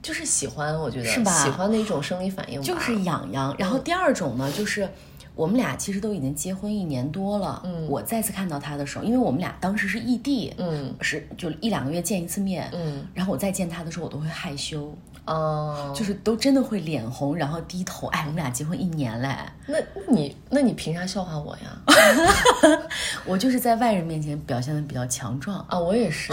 [0.00, 3.54] 就是喜欢，我觉得是吧喜欢的一种生理反应，就是痒痒。
[3.58, 4.88] 然后第二种呢，就是
[5.34, 7.60] 我们俩其实都已经结婚一年多了。
[7.64, 12.70] 嗯我再次看到他的时候，因为我们俩当时是异地，嗯是就一两个月见一次面。
[12.72, 18.06] 嗯然后我再见他的时候，我都会害羞，哦，就是都真的会脸红，然后低头。
[18.08, 19.28] 哎，我们俩结婚一年嘞，
[19.66, 22.82] 那那你那你凭啥笑话我呀？
[23.26, 25.58] 我就是在外人面前表现的比较强壮。
[25.68, 26.32] 啊，我也是，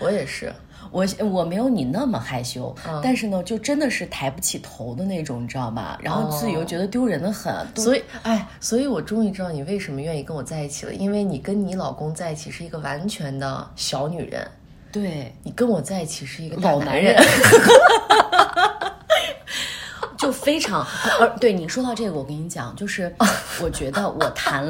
[0.00, 0.52] 我也是。
[0.90, 5.98] 我我没有你那么害羞，嗯但是呢，就真的是抬不起头的那种，你知道吗？
[6.02, 14.46] 然后自己又觉得丢人的很，都所以，哎，所以我终于知道你为什么愿意跟我在一起了，因为你跟你老公在一起是一个完全的小女人，
[14.90, 17.16] 对，你跟我在一起是一个大老男人，
[20.18, 20.84] 就非常
[21.20, 23.14] 呃，对你说到这个，我跟你讲，就是
[23.62, 24.64] 我觉得我谈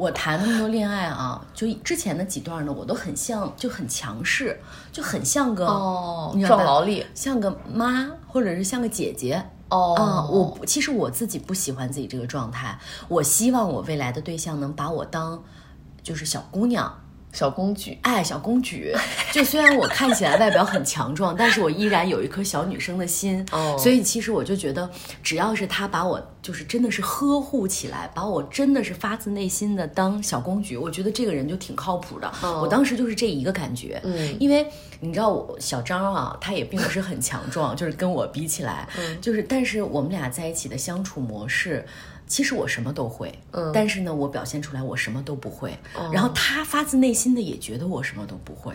[0.00, 4.58] 我谈那么多恋爱啊，就之前的几段呢，我都很像，就很强势，
[4.90, 9.44] 就很像个哦壮劳力像个妈，或者是像个姐姐。
[9.68, 15.44] 哦啊，我其实我自己不喜欢自己这个状态，我希望我未来的对象能把我当
[16.02, 16.98] 就是小姑娘，
[17.32, 17.98] 小公举。
[18.02, 18.94] 哎，小公举，
[19.32, 23.44] 就虽然我看起来外表很强壮，但是我依然有一颗小女生的心。
[23.52, 24.88] 哦所以其实我就觉得，
[25.22, 32.30] 只要是他把我就是真的是呵护起来，把我真的是发自内心的当小公举，我觉得这个人就挺靠谱的。
[32.42, 34.00] 哦我当时就是这一个感觉。
[34.04, 34.66] 嗯因为
[35.00, 41.86] 你知道我小张啊，他也并不是很强壮，就是跟我比起来，嗯就是但是我们俩在一起的相处模式。
[42.30, 43.72] 其实我什么都会，嗯。
[43.74, 45.76] 但是呢，我表现出来我什么都不会，
[46.12, 48.72] 然后他发自内心的也觉得我什么都不会，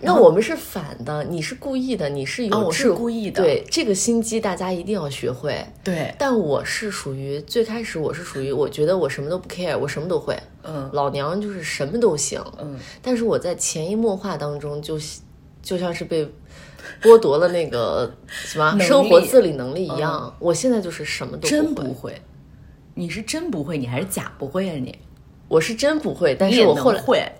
[0.00, 3.42] 那我们是反的，你是故意的，你是有啊我是故意的。
[3.42, 5.66] 对这个心机，大家一定要学会。
[5.82, 10.88] 对，但我是属于最开始，我是属于我觉得我什么都不 care，我什么都会，嗯。
[10.92, 14.96] 老娘就是什么都行，嗯，但是我在潜移默化当中就
[15.60, 16.24] 就像是被
[17.00, 22.22] 剥夺了那个什么生活自理能力一样，我现在就是什么都真不会，不会，
[22.94, 24.96] 你是真不会，你还是假不会啊你？
[25.48, 27.00] 我是真不会，但是我后来。
[27.00, 27.32] 会，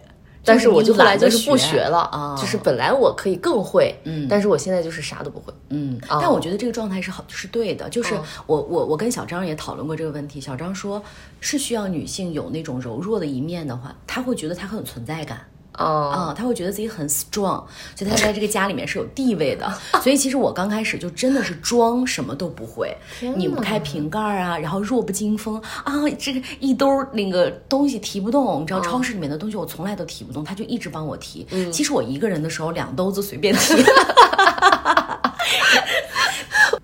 [0.45, 5.53] 但是我就后来就是不学了啊，就是本来我可以更会，嗯但是我现在就是啥都不会。
[5.69, 7.89] 嗯，哦但我觉得这个状态是好，是对的。
[7.89, 11.01] 就是哦我我我跟小张也讨论过这个问题，小张说
[11.41, 15.41] 是需要女性有那种柔弱的一面的话，她会觉得她很有存在感。
[15.79, 17.65] 哦，啊，他会觉得自己很 strong，
[17.97, 19.73] 所以他在这个家里面是有地位的。
[20.03, 22.95] 所以其实我刚开始就真的是装什么都不会，
[23.37, 31.47] 拧不开瓶盖啊，然后弱不禁风啊，这个一兜儿那个东西提不动，你知道超市里面的东西我从来都提不动，他就一直帮我提。
[31.73, 33.75] 其实我一个人的时候两兜子随便提。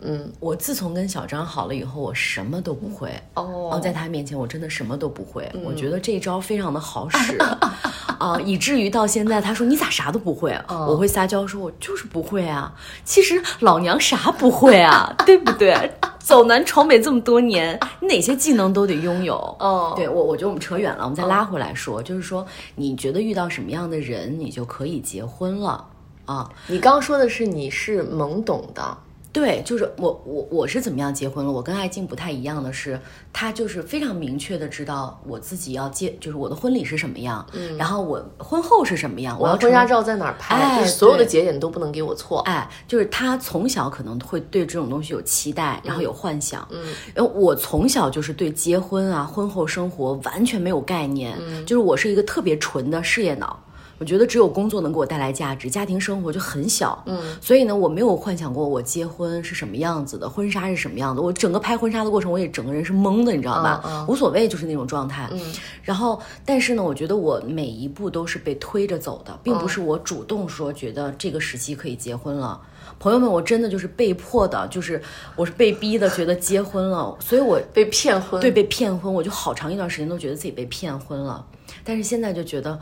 [0.01, 3.11] 嗯，我自从跟小张好了以后，我什么都不会。
[3.35, 5.51] 哦嗯在他面前我真的什么都不会。
[5.65, 7.37] 我觉得这一招非常的好使
[8.19, 10.65] 啊，以至于到现在他说你咋啥都不会啊？
[10.89, 12.75] 我会撒娇说我就是不会啊。
[13.05, 15.91] 其实老娘啥不会啊，对不对？
[16.19, 19.37] 走南闯北这么多年，你哪些技能都得拥有。
[19.61, 25.87] 哦对我，我觉得我们扯远了，我们再拉回来说，就是说你觉得遇到什么样的人，你就可以结婚了
[26.27, 26.51] 啊？
[26.67, 28.99] 你刚刚说的是你是懵懂的，
[29.39, 31.53] 对，就是我我我是怎么样结婚了？
[31.53, 33.01] 我跟艾静不太一样的是，
[33.33, 42.41] 她就是非常明确的知道我自己要结，就是我的婚礼是什么样，嗯，然后我婚后是什么样，我要婚纱照在哪儿拍，哎就是所有的节点都不能给我错。
[42.41, 46.67] 哎，就是他从小可能会对这种东西有期待，然后有幻想。
[46.73, 53.57] 嗯，然后我从小就是对结婚啊、婚后生活完全没有概念，嗯，就是我是一个特别纯的事业脑。
[53.99, 57.03] 我觉得只有工作能给我带来价值，家庭生活就很小。
[57.07, 61.21] 嗯，所以呢，我没有幻想过我结婚是什么样子的，婚纱是什么样的。
[61.21, 63.83] 我整个拍婚纱的过程，我也整个人是懵的，你知道吧？
[63.85, 65.29] 嗯嗯无所谓，就是那种状态。
[65.33, 65.41] 嗯，
[65.83, 72.61] 然后，但是呢，我觉得我每一步都是被推着走的，并不是我主动说觉得这个时期可以结婚了。
[73.01, 75.01] 朋友们，我真的就是被迫的，就是
[75.37, 81.45] 我是被逼的，觉得结婚了，所以我被骗婚，对被骗婚，我就好长一段时间都觉得自己被骗婚了，
[81.85, 82.77] 但是现在就觉得，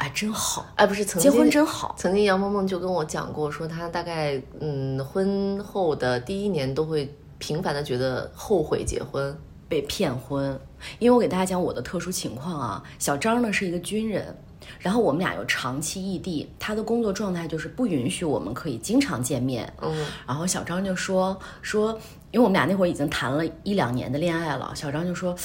[0.00, 1.94] 哎，真好，哎，不是曾经结婚真好。
[1.98, 9.36] 曾经杨萌萌就跟我讲过，说她大概嗯婚后的第一年都会频繁的觉得后悔结婚。
[9.68, 10.58] 被骗婚，
[10.98, 14.36] 因为我给大家讲我的特殊情况啊，小张呢是一个军人，
[14.80, 21.92] 然后我们俩又长期异地，他的工作状态就是不允许我们可以经常见面，嗯，然后小张就说说，
[22.32, 25.36] 因为我们俩那会儿已经谈了一两年的恋爱了，小张就说。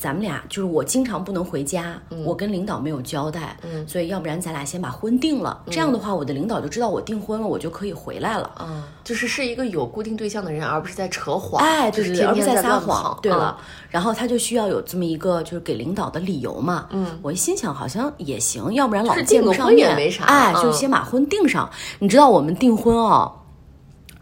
[0.00, 8.50] 咱们俩就是我经常不能回家，我跟领导没有交代，嗯所以要不然咱俩先把婚定了，这样的话我的领导就知道我订婚了，我就可以回来了。
[8.60, 11.62] 嗯，就是是一个有固定对象的人，而不是在扯谎。
[11.62, 13.18] 哎，对对对，就是天而不是在撒谎。
[13.20, 13.58] 对了，
[13.90, 16.86] 然后他就需要有这么一个，就是给领导的理由嘛。
[16.92, 21.68] 嗯，我一心想好像也行，要不然老是见不上面，没啥哎，嗯就先把婚定上。
[21.98, 23.30] 你知道我们订婚哦。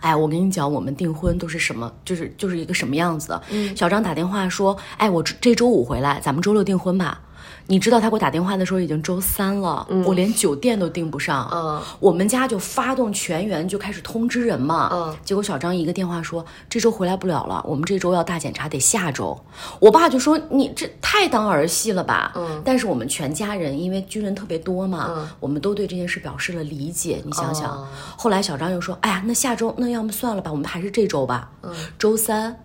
[0.01, 3.43] 哎，我跟你讲，我们订婚都是什么，就是就是一个什么样子的。
[3.51, 7.21] 嗯小张打电话说，哎，我这这周五回来，咱们周六订婚吧。
[7.67, 11.49] 你知道他给我打电话的时候已经周三了，我连酒店都订不上。
[11.53, 14.91] 嗯我们家就发动全员就开始通知人嘛。
[14.93, 19.39] 嗯结果小张一个电话说这周回来不了了，我们这周要大检查，得下周。
[19.81, 22.33] 我爸就说你这太当儿戏了吧。
[22.37, 27.21] 嗯但是我们全家人因为军人特别多嘛，嗯我们都对这件事表示了理解。
[27.25, 27.87] 你想想，哦
[28.17, 31.51] 后来小张又说，哎呀，那下周那要么算了吧，我们还是这周吧。
[31.63, 32.57] 嗯周三。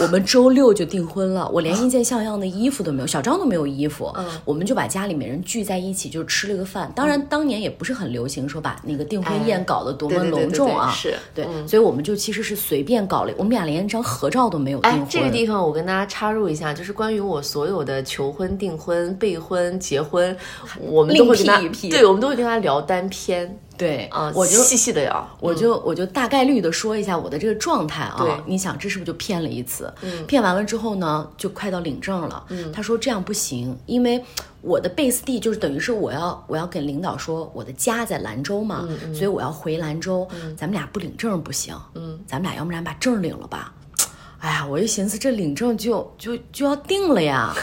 [0.00, 6.90] 我们周六就订婚了，我连一件像样的衣服都没有，小张都没有衣服，嗯我们就把家里面人聚在一起，就吃了个饭。
[6.94, 20.36] 当然，当年也不是很流行说把那个订婚宴搞得多么隆重啊，对是对，嗯所以我们就其实是随便搞了，我们俩连一张合照都没有订婚。，哎这个地方我跟大家插入一下，就是关于我所有的求婚、订婚、备婚、结婚，
[20.80, 25.28] 我们都会跟他对，我们都会跟他聊单篇对啊，我就细细的聊。
[25.40, 28.16] 我就我就大概率的说一下我的这个状态啊。
[28.18, 29.92] 对你想这是不是就骗了一次？
[30.02, 32.44] 嗯骗完了之后呢，就快到领证了。
[32.48, 34.22] 嗯，他说这样不行，因为
[34.60, 41.76] 我的 base 地就是等于是我要我要跟领导说我的家在兰州嘛，所以我要回兰州，咱们俩不领证不行。
[41.94, 43.72] 嗯，咱们俩要不然把证领了吧？
[44.38, 47.54] 哎呀，我就寻思这领证就就就要定了呀。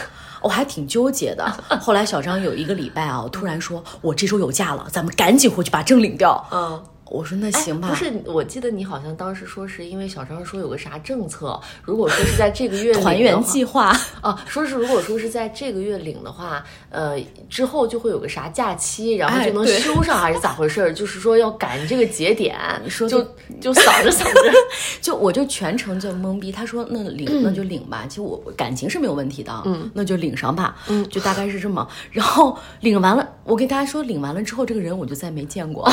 [0.42, 1.44] 我还挺纠结的。
[1.80, 13.88] 后来小张有一个礼拜啊，突然说：“我这周有假了，咱们赶紧回去把证领掉。”嗯，我说那行吧，不是，我记得你好像当时说是因为小张说有个啥政策，如果说是在这个月 团圆计划，
[14.20, 20.94] 啊，说是如果说是在这个月领的话，呃，之后就会有个啥假期，然后就能休上，还是咋回事儿？
[20.94, 23.26] 就是说要赶这个节点， 你说就
[23.60, 24.52] 就扫着扫着，
[25.02, 26.52] 就我就全程就懵逼。
[26.52, 31.86] 他说那领 那就领吧，其实我我感情是没有问题的，嗯，那就领上吧，嗯，就大概是这么。
[32.12, 35.90] 然后领完了，我跟大家说，领完了之后，这个人我就再没见过，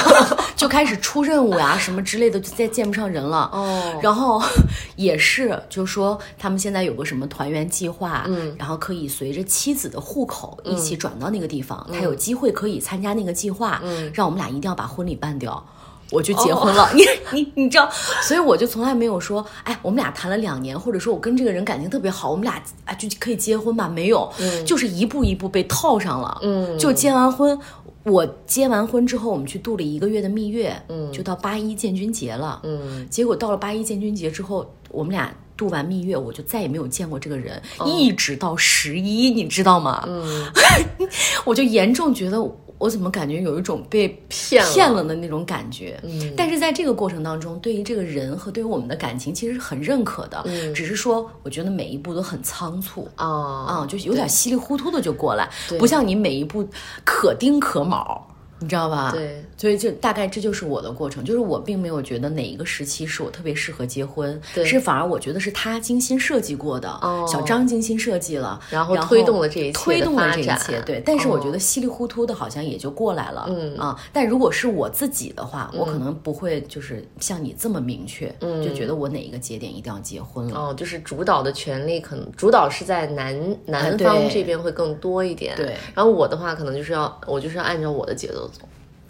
[0.56, 3.50] 就开始出任务呀、 什么之类的，就再见不上人了。
[3.54, 4.42] 哦然后
[4.98, 15.66] 也是，就说他们现在有个什么团圆计划，嗯，然后可以随着妻子的户口一起转到那个地方，他有机会可以参加那个计划，嗯，让我们俩一定要把婚礼办掉。
[16.12, 17.04] 我就结婚了，你
[17.34, 17.90] 你你知道，
[18.22, 23.88] 所以我就从来没有说，哎，我们俩谈了两年，或者说我跟这个人感情特别好，我们俩啊就可以结婚吧？
[23.88, 24.32] 没有，
[24.66, 26.78] 就是一步一步被套上了，嗯。
[26.78, 27.58] 就结完婚。
[28.04, 40.06] 我结完婚之后，我们去度了一个月的蜜月，嗯，就到八一建军节了，嗯，结果到了八一建军节之后，我们俩度完蜜月，我就再也没有见过这个人，一直到十一，你知道吗？
[40.08, 40.46] 嗯，
[41.44, 42.42] 我就严重觉得
[42.78, 46.00] 我怎么感觉有一种被骗了骗了的那种感觉。
[46.04, 50.42] 嗯但是在这个过程当中，对于这个人和对于我们的感情，其实是很认可的。
[50.46, 53.08] 嗯只是说，我觉得每一步都很仓促。
[53.16, 55.50] 啊啊，就有点稀里糊涂的就过来，
[55.80, 56.68] 不像你每一步
[57.04, 58.28] 可丁可卯，
[58.60, 59.12] 你知道吧？
[59.12, 71.02] 对，所以就大概这就是我的过程，就是我并没有觉得哪一个时期是我特别适合结婚，对是反而我觉得是他精心设计过的，哦小张精心设计了，然后推动了这一切推动了这一切，对。
[71.06, 73.96] 但是我觉哦得稀里糊涂的，好像也就过来了，嗯啊。
[74.12, 80.60] 但如果是我自己的话，我可能不会就是像你这么明确，嗯就觉得我哪一个节点一定要结婚了。
[80.60, 88.47] 哦，就是主导的权利可能主导是在男男方这边会更多一点，对然后我的话可能就是要我就是要按照我的节奏走，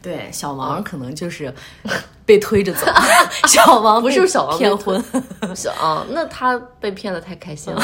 [0.07, 1.53] 对，小王可能就是
[2.25, 2.85] 被推着走，
[3.45, 5.03] 小王 不是小王骗婚，
[5.53, 7.83] 小啊，那他被骗的太开心了。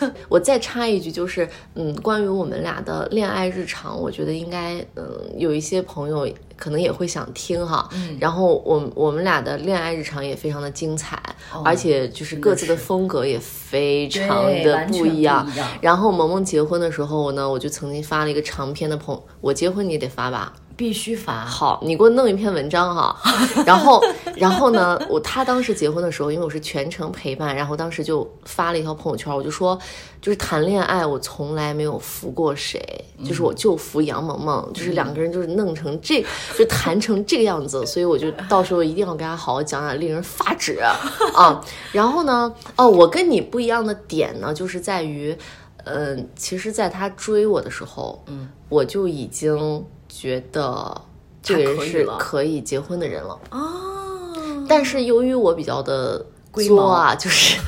[0.00, 5.04] 嗯我再插一句，就是嗯，关于我们俩的恋爱日常，我觉得应该嗯
[5.36, 7.88] 有一些朋友可能也会想听哈。
[7.92, 11.20] 嗯，然后我我们俩的恋爱日常也非常的精彩，
[11.64, 15.46] 而且就是各自的风格也非常的不一样。
[15.80, 20.52] 然后萌萌结婚的时候呢，我就曾经发了一个长篇的朋，我结婚你也得发吧。
[20.76, 21.44] 必须发。
[21.44, 23.16] 好，你给我弄一篇文章哈，
[23.64, 24.02] 然后，
[24.36, 29.78] 然后呢，我他当时结婚的时候，因为我是全程陪伴，然后当时就发了一条朋友圈，我就说，
[30.20, 32.80] 就是谈恋爱我从来没有服过谁，
[33.24, 36.24] 就是我就服杨萌萌，就是两个人就是弄成这，
[36.58, 40.96] 就谈成这个样子， 所以我就到时候一定要跟他好好讲讲，令人发指啊。
[41.92, 45.36] 然后呢，哦，我跟你不一样的点呢，就是在于，
[45.84, 49.84] 嗯、其实在他追我的时候，嗯，我就已经
[50.16, 51.02] 觉得
[51.42, 53.36] 这个人是可以结婚的人了。
[53.50, 57.58] 哦，但是由于我比较的龟作啊，就是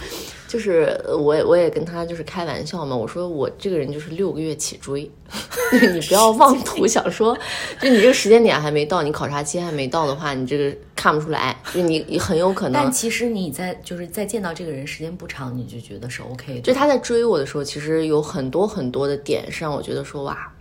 [0.46, 5.10] 就是我也我也跟他就是开玩笑嘛，我说我这个人就是六个月起追，
[5.92, 7.36] 你不要妄图 想说，
[7.80, 12.80] 就你这个时间点还没到，你考察期还没到的话，你这个看不出来，就你你很有可能。
[12.80, 16.60] 但其实你在就是在见到这个人时间不长，你就觉得是 OK 的。
[16.60, 20.52] 就他在追我的时候，其实有很多很多的点是让我觉得说哇，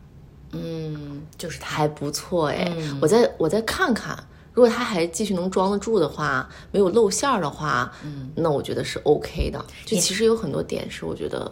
[0.64, 4.18] 嗯，就是他还不错哎，我再我再看看。
[4.54, 9.60] 如果他还继续能装得住的话，没有露馅儿的话，嗯，那我觉得是 OK 的。
[9.86, 11.52] 就其实有很多点是我觉得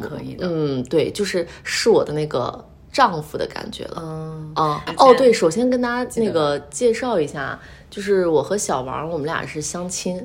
[0.00, 0.48] 可以的。
[0.50, 4.02] 嗯，对，就是是我的那个丈夫的感觉了。
[4.04, 7.56] 嗯啊哦，对，首先跟大家那个介绍一下，
[7.88, 10.20] 就是我和小王，我们俩是相亲。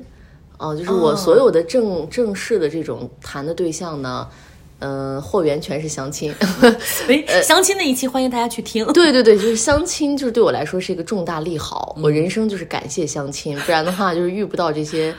[0.58, 4.28] 哦，就是我所有的正正式的这种谈的对象呢。
[4.80, 6.34] 嗯，货源全是相亲。
[7.08, 8.84] 哎，相亲那一期欢迎大家去听。
[8.92, 11.96] 对对对，就是相亲，就是对我来说是一个重大利好。
[12.02, 15.14] 我人生就是感谢相亲，不然的话就是遇不到这些，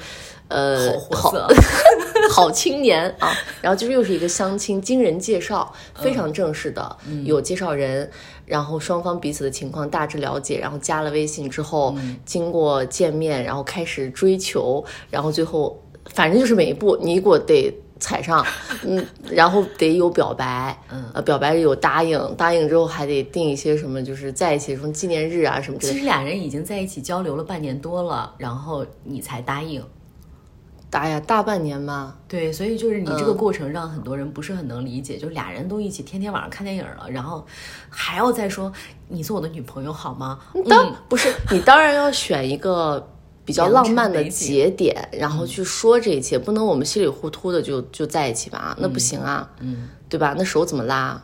[0.49, 1.34] 呃，好
[2.30, 3.34] 好青年啊。
[3.60, 6.95] 然后就是又是一个相亲，经人介绍，非常正式的，
[7.26, 8.08] 有介绍人，
[8.45, 11.95] 然后双方彼此的情况大致了解，然后加了微信之后，
[12.26, 15.82] 经过见面，然后开始追求，然后最后
[16.14, 17.74] 反正就是每一步你给我得。
[18.00, 18.45] 踩上，
[18.84, 25.93] 嗯，然后得有表白，嗯，呃，表白有答应，答应之后还得定一些什么，就是在一起什么纪念日啊什么之类的。
[25.93, 29.84] 其实俩人已经在一起交流了半年多了，然后你才答应，
[30.89, 32.16] 答呀，大半年吗？
[32.28, 37.45] 对，所以就是你这个过程让很多人不是很能理解，就俩人都一起天天晚上看电影了，然后
[37.89, 38.72] 还要再说
[39.08, 40.39] 你做我的女朋友好吗？
[40.70, 43.08] 当不是，你当然要选一个。
[43.48, 48.76] 比较浪漫的节点，然后去说这一切，不能我们稀里糊涂的就就在一起吧？
[48.78, 50.36] 那不行啊，嗯，对吧？
[50.38, 51.24] 那手怎么拉？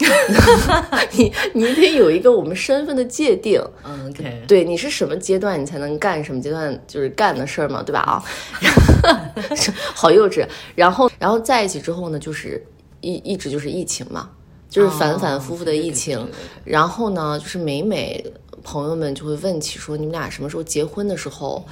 [1.12, 8.00] 你你得有一个我们身份的界定，嗯，OK，对，你是什么阶段，你才能干什么阶段就是干的事儿嘛，对吧？
[8.00, 8.24] 啊
[9.94, 10.46] 好幼稚。
[10.74, 12.64] 然后然后在一起之后呢，就是
[13.02, 14.30] 一一直就是疫情嘛，
[14.70, 16.26] 就是反反复复的疫情。
[16.64, 18.24] 然后呢，就是每每。
[18.62, 21.64] 朋友们就会问起说：“你们俩什么时候结婚的时候，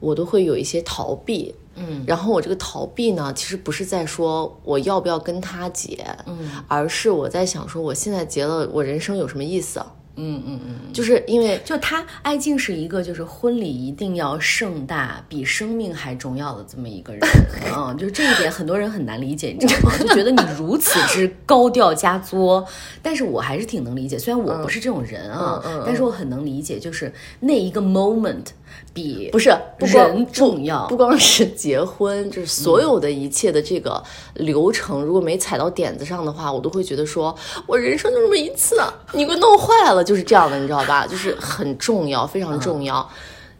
[0.00, 9.82] 我都会有一些逃避。”嗯，然后我这个逃避呢，其实不是在说我要不要跟他结，嗯，而是我在想说，我现在结了，我人生有什么意思？
[10.16, 17.20] 嗯嗯嗯，就是因为就他爱静是一个就是婚礼一定要盛大，比生命还重要的这么一个人，
[17.76, 19.98] 嗯，就是这一点很多人很难理解，你知道吗？
[19.98, 22.66] 就觉得你如此之高调加作，
[23.02, 28.46] 但是我还是挺能理解，虽然我不是这种人啊，但是我很能理解，就是那一个 moment。
[28.92, 34.02] 比不是不光重要，不光是结婚，就是所有的一切的这个
[34.34, 37.34] 流程，如果没踩到点子上的话，我都会觉得说，
[37.66, 38.76] 我人生就这么一次，
[39.12, 41.06] 你给我弄坏了，就是这样的，你知道吧？
[41.06, 43.08] 就是很重要，非常重要，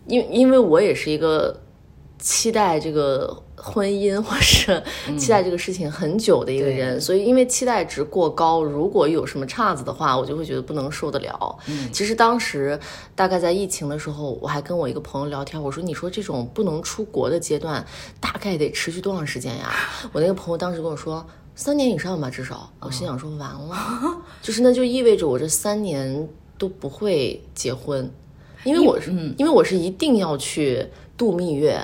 [0.06, 1.60] 因因为我也是一个
[2.18, 3.42] 期待这个。
[3.56, 4.82] 婚姻或是
[5.16, 11.56] 期待这个事情很久的一个人，所以因为期待值过高，如果有什么岔子的话，我就会觉得不能受得了。
[11.68, 12.78] 嗯其实当时
[13.14, 17.82] 大概在疫情的时候，我还跟我一个朋友聊天，我说：“你说这种不能出国的阶段，
[18.20, 19.72] 大概得持续多长时间呀？”
[20.12, 21.24] 我那个朋友当时跟我说
[21.56, 28.10] ：“三年以上吧，至少。”我心想说：“完了， 就是那就意味着我这三年都不会结婚，
[28.64, 30.86] 因为我是因为我是一定要去
[31.16, 31.82] 度蜜月。”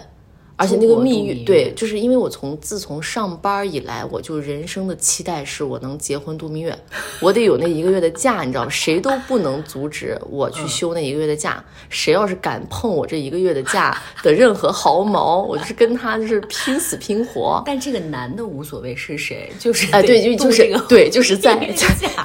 [0.60, 6.78] 而且那个蜜月，对，就是因为我从自从上班以来，我就人生的期待是我能结婚度蜜月，
[7.18, 8.70] 我得有那一个月的假，你知道吗？
[8.70, 11.64] 谁都不能阻止我去休那一个月的假。
[11.88, 17.62] 谁要是敢碰我这一个月的假的任何毫毛，我就是跟他就是拼死拼活。
[17.64, 21.56] 但这个男的无所谓是谁，就是哎，对，就就是对，就是在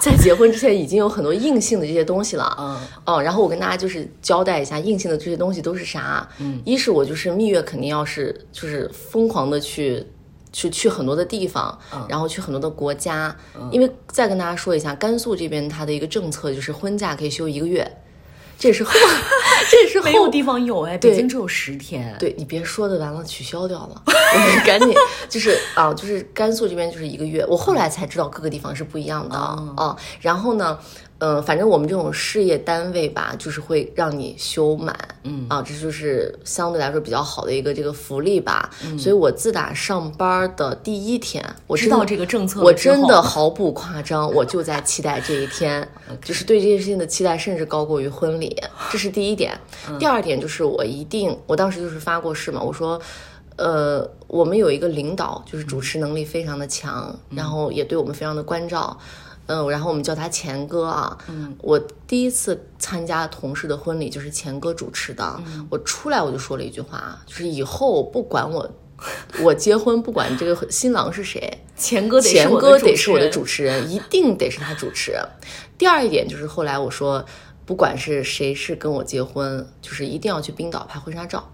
[0.01, 2.53] 在结婚之前已经有很多硬性的这些东西了。
[2.59, 6.27] 嗯嗯，然后我跟大家就是交代一下硬性的这些东西都是啥。
[6.39, 8.24] 嗯，一是我就是蜜月肯定要是。
[8.51, 10.05] 就是疯狂的去
[10.51, 13.35] 去去很多的地方，然后去很多的国家，
[13.71, 17.97] 因为再跟大家说一下，甘肃这边它的一个政策就是婚假可以休一个月，
[18.57, 18.91] 这是后，
[19.69, 22.15] 这是没有地方有哎，北京只有十天。
[22.19, 24.11] 对你别说的完了取消掉了，我
[24.55, 24.93] 们赶紧
[25.27, 29.35] 就是啊，就是甘肃这边就是一个月，我后来才知道各个地方是不一样的。
[29.35, 30.79] 啊，然后呢。
[31.25, 38.69] 嗯，反正我们这种事业单位吧，就是会让你休满，嗯啊，这就是相对来说比较好的一个这个福利吧。
[38.99, 45.87] 所以我自打上班的第一天，我知道这个政策，我真的毫不夸张，我就在期待这一天，
[46.23, 48.55] 就是对这件事情的期待甚至高过于婚礼。
[48.91, 49.57] 这是第一点。
[49.97, 53.01] 第二点就是我一定，我当时就是发过誓嘛，我说，
[53.55, 58.95] 呃，我们有一个领导，就是主持能力非常的强，然后也对我们非常的关照。
[59.47, 61.17] 嗯，然后我们叫他钱哥啊。
[61.27, 65.41] 嗯，我第一次参加同事的婚礼就是钱哥主持的。
[65.45, 68.69] 嗯，我出来我就说了一句话，就是以后不管我
[69.41, 75.13] 我结婚不管这个新郎是谁， 钱哥得钱是哥得是我的主主持人，一定得是他主持。
[75.77, 77.25] 第二一点就是后来我说，
[77.65, 81.51] 不管是谁是跟我结婚，就是一定要去冰岛拍婚纱照。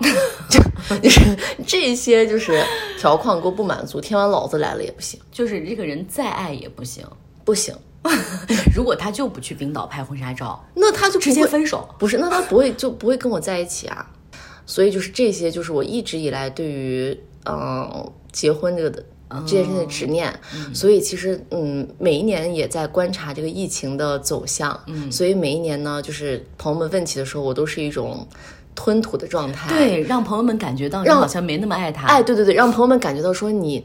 [0.48, 1.36] 就就是
[1.66, 2.64] 这些就是
[2.98, 7.04] 条框给我不满足，天王老子来了也不行，就是这个人再爱也不行。
[7.48, 7.74] 不行，
[8.76, 11.88] 如果他就不去冰岛拍婚纱照，那他就直接分手。
[11.98, 14.06] 不是，那他不会就不会跟我在一起啊。
[14.66, 19.02] 所以就是这些，就是我一直以来对于嗯结婚这个的
[19.46, 20.30] 这件事情的执念。
[20.74, 24.78] 所以其实嗯每一年也在观察这个疫情的走向。
[24.86, 28.28] 嗯，所以每一年呢，就是朋友们问起的时候，我都是一种
[28.74, 29.70] 吞吐的状态。
[29.70, 32.06] 对，让朋友们感觉到你好像没那么爱他。
[32.08, 33.82] 哎，对对对，让朋友们感觉到说你。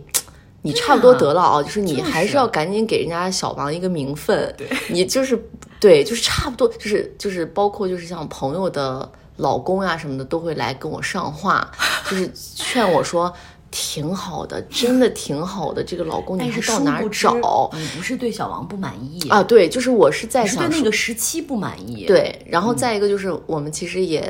[0.64, 4.52] 你差不多得了啊，就是你还是要赶紧给人家小王一个名分。
[4.58, 5.38] 对，你就是
[5.80, 9.08] 对，就是差不多，就是就是包括就是像朋友的
[9.38, 11.70] 老公呀什么的都会来跟我上话，
[12.10, 13.32] 就是劝我说
[13.70, 17.70] 挺好的，真的挺好的，这个老公你是到哪儿找？
[17.74, 19.44] 你不是对小王不满意啊？
[19.44, 22.06] 对，就是我是在想对那个时期不满意。
[22.06, 24.24] 对，然后再一个就是我们其实也。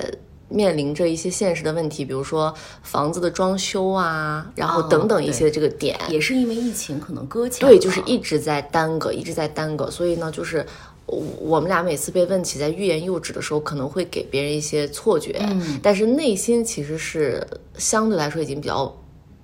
[0.54, 9.90] 面临着一些现实的问题，比如说房子的装修啊，然后等等一些这个点，也是因为疫情可能搁浅，对，就是一直在耽搁，一直在耽搁。
[9.90, 10.64] 所以呢，就是
[11.08, 17.46] 我们俩每次被问起，在欲言又止的时候，可能会给别人一些错觉，嗯，但是内心其实是
[17.80, 18.96] 相对来说已经比较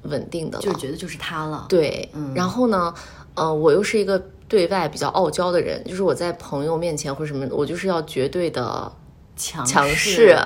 [0.03, 2.31] 稳定的了，就觉得就是他了，对，嗯。
[2.35, 2.93] 然后呢，
[3.33, 8.91] 呃，我又是一个对外比较傲娇的人，就是我在朋友面前或者什么，我就是要绝对的。
[9.39, 10.37] 强强势，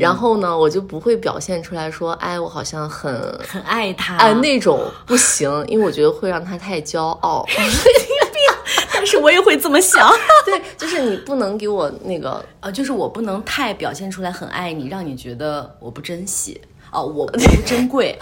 [0.00, 3.12] 然后呢，我就不会表现出来说，哎，我好像很
[3.48, 7.46] 很爱他，哎，那种不行，因为我觉得会让他太骄傲。
[7.48, 10.10] 病，但是我也会这么想。
[10.44, 18.18] 对，就是你不能给我那个，呃，就是我不能太表现出来很爱你，让你觉得我不珍惜，哦，我不 珍贵。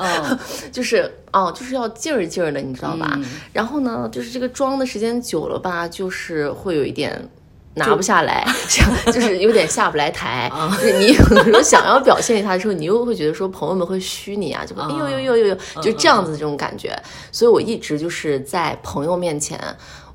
[0.00, 0.38] 嗯，
[0.72, 3.18] 就是哦，就是要劲儿劲儿的，你知道吧？
[3.52, 7.28] 然后呢，就是这个装的时间久了吧，就是会有一点。
[7.74, 8.46] 拿不下来，
[9.06, 10.50] 就是有点下不来台。
[10.72, 16.94] 就是你有时候想要表现一下的时候，你又会觉得说朋友们会虚你啊，就会哎呦呦呦呦呦，就这样子这种感觉。
[17.30, 19.58] 所以我一直就是在朋友面前，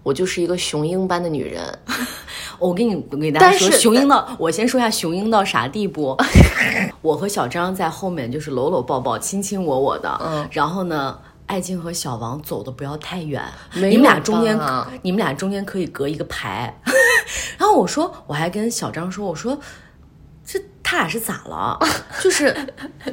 [0.03, 1.63] 我就是一个雄鹰般的女人。
[2.59, 6.17] 我给你给大家说，雄鹰到我先说一下雄鹰到啥地步。
[7.01, 10.21] 我和小张在后面就是搂搂抱抱、亲亲我我的。
[10.23, 11.17] 嗯，然后呢？
[11.53, 13.39] 爱静和小王走的不要太远，
[13.75, 14.59] 你们俩中间，
[15.03, 16.75] 你们俩中间可以隔一个排。
[17.59, 19.55] 然后我说，我还跟小张说，我说，
[20.43, 21.77] 这他俩是咋了？
[22.23, 22.57] 就是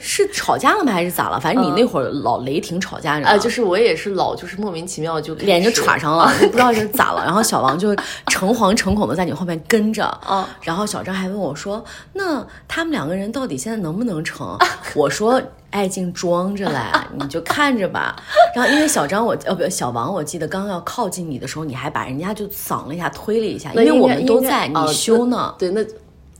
[0.00, 0.90] 是吵架了吗？
[0.90, 1.38] 还是咋了？
[1.38, 7.22] 反正你那会儿老雷霆吵架，啊，就是我也是老就是莫名其妙就脸就喘上了，不知道是咋了。
[7.22, 7.94] 然后小王就
[8.28, 10.06] 诚惶诚恐的在你后面跟着。
[10.06, 11.84] 啊， 然后小张还问我说，
[12.14, 14.56] 那他们两个人到底现在能不能成？
[14.94, 15.42] 我说。
[15.70, 16.78] 爱静装着嘞，
[17.18, 18.14] 你就看着吧。
[18.54, 25.54] 然后因为小张我呃不小王，我记得刚要靠近你的时候，你还把人家就搡了一下，推了一下，因为我们都在，你修呢。
[25.58, 25.84] 对，那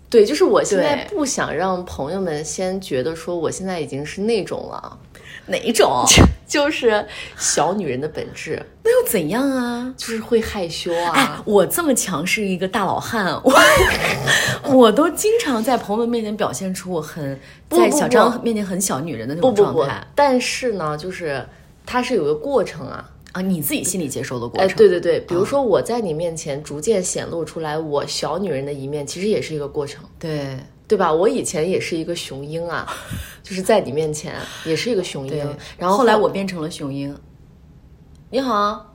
[0.09, 4.99] 对，就是我现在不想让朋友们先觉得说我现在已经是那种了。
[5.51, 6.05] 哪种？
[6.49, 8.61] 就是小女人的本质。
[8.83, 9.95] 那又怎样啊？
[9.97, 11.13] 就是会害羞啊！
[11.15, 13.53] 哎，我这么强势一个大老汉，我
[14.75, 17.39] 我都经常在朋友们面前表现出我很
[17.69, 20.05] 在小张面前很小女人的那种状态。
[20.17, 21.47] 但是呢，就是
[21.87, 24.69] 它是有个过程啊啊，你自己心里接受的过程。
[24.69, 30.03] 哎，对对对，比如说我在你面前逐渐显露出来我小女人的一面，其实也是一个过程。
[30.19, 30.59] 对。
[30.91, 31.13] 对吧？
[31.13, 32.85] 我以前也是一个雄鹰啊，
[33.45, 34.35] 就是在你面前
[34.65, 37.17] 也是一个雄鹰，然后后来我变成了雄鹰。
[38.31, 38.51] 你好。
[38.51, 38.87] 好。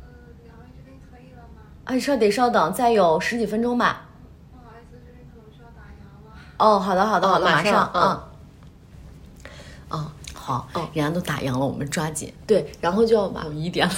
[0.00, 0.06] 呃，
[0.44, 1.62] 两位这边可以了吗？
[1.86, 4.06] 哎，稍得稍等，再有十几分钟吧。
[4.52, 6.32] 不好意思，这边可能需要打烊了。
[6.58, 8.22] 哦，好的好的好的，马上嗯。
[9.90, 12.32] 嗯，好，嗯，人家都打烊了，我们抓紧。
[12.46, 13.94] 对，然后就要把一点了，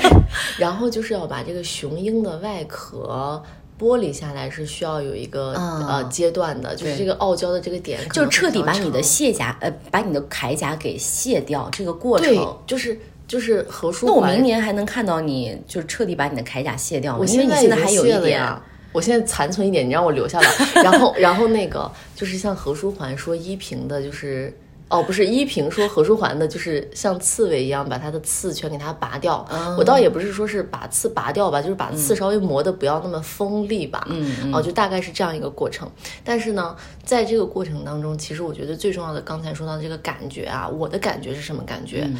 [0.60, 3.42] 然后就是要把这个雄鹰的外壳。
[3.80, 14.04] 剥离下来是需要有一个呃阶段的，就是这个傲娇的这个点，就彻底把你的卸甲呃，把你的铠甲给卸掉，这个过程就是就是何书。
[14.06, 17.24] 那我明年还能看到你，就彻底把你的铠甲卸掉吗？
[17.24, 18.46] 因为你现在还有一点，
[18.92, 20.48] 我现在残存一点，你让我留下来。
[20.84, 24.54] 然后然后那个就是像何书桓说依萍的，就是。
[24.90, 29.46] 哦，不是依萍说何书桓的，就是像刺猬一样把他的刺全给他拔掉。
[29.78, 34.04] 我倒也不是说是把刺拔掉吧，就是把刺稍微磨得不要那么锋利吧。
[34.10, 35.88] 嗯，哦，就大概是这样一个过程。
[36.24, 42.10] 但是呢，在这个过程当中，其实我觉得最重要的，刚才说到这个感觉啊，我的感觉是什么感觉？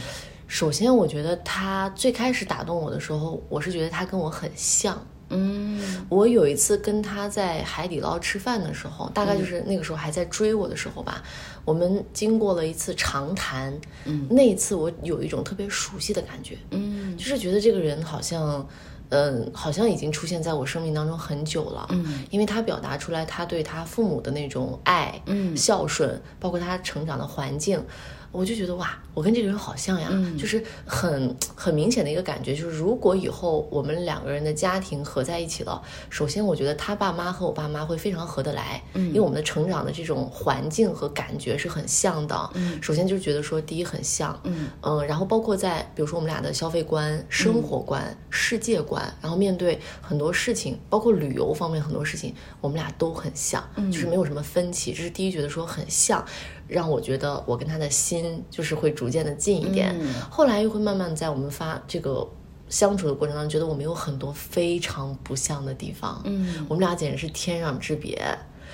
[0.46, 4.96] 首先，我觉得他最开始打动我的时候，我是觉得他跟我很像。
[5.30, 11.22] 嗯，我有一次跟他在海底捞吃饭的时候，大概就是那个时候还在追我的时候吧，
[11.64, 13.72] 我们经过了一次长谈，
[14.04, 18.66] 嗯，那一次我有一种特别熟悉的感觉，嗯，就是觉得这个人好像。
[19.12, 21.84] 嗯，好像已经出现在我生命当中很久了。
[21.90, 27.84] 嗯，因为他表达出来他对他父母的那种爱、嗯孝顺，包括他成长的环境。
[28.32, 30.08] 我就觉得哇，我跟这个人好像呀，
[30.38, 44.68] 就是很很明显的一个感觉，就是如果以后我们两个人的家庭合在一起了，首先我觉得他爸妈和我爸妈会非常合得来，嗯，因为我们的成长的这种环境和感觉是很像的，嗯，首先就是觉得说第一很像，嗯。
[44.82, 56.24] 嗯，然后包括在比如说我们俩的消费观、生活观、世界观，然后面对很多事情，包括旅游方面很多事情，我们俩都很像，就是没有什么分歧，这是第一觉得说很像。
[56.70, 59.94] 让我觉得我跟他的心就是会逐渐的近一点，
[60.30, 62.26] 后来又会慢慢在我们发这个
[62.68, 66.22] 相处的过程当中，觉得我们有很多非常不像的地方。
[66.24, 68.22] 嗯，我们俩简直是天壤之别，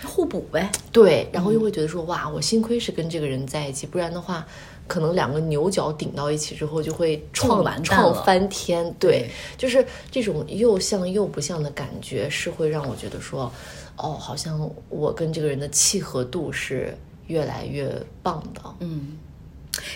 [0.05, 0.71] 互补呗。
[0.93, 4.47] 对，然后又会觉得说哇，我幸亏是跟这个人在一起，不然的话，
[4.87, 8.95] 可能两个牛角顶到一起之后就会撞撞翻天。
[9.01, 13.51] 对，就是这种又像又不像的感觉，是会让我觉得说，
[13.97, 16.95] 哦，好像我跟这个人的契合度是。
[17.27, 17.91] 越来越
[18.23, 19.19] 棒的，嗯，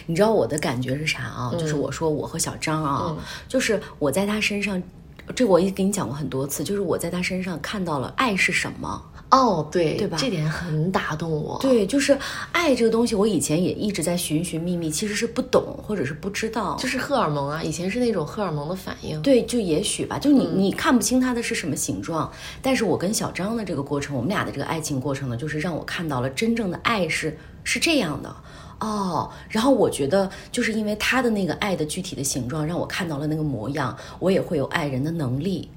[0.06, 1.52] 你知道我的感觉是啥啊？
[1.58, 3.16] 就是我说我和小张啊，
[3.48, 4.82] 就是我在他身上，
[5.34, 9.09] 这我也给你讲过很多次，就是我在他身上看到了爱是什么。
[9.30, 10.16] 哦，对，对吧？
[10.20, 11.56] 这点很打动我。
[11.62, 12.18] 对，就是
[12.50, 16.76] 爱这个东西，我以前也一直在寻寻觅觅，其实是不懂或者是不知道。
[16.76, 19.22] 就是荷尔蒙啊，以前是那种荷尔蒙的反应。
[19.22, 28.34] 对，就也许吧，就你你看不清它的是什么形状，但是我跟小张的这个过程，我们俩的这个爱情过程呢，就是让我看到了真正的爱是是这样的
[28.80, 29.30] 哦。
[29.48, 35.70] 然后我觉得，就是因为他的那个爱的具体的形状，让我看到了那个模样，我也会有爱人的能力。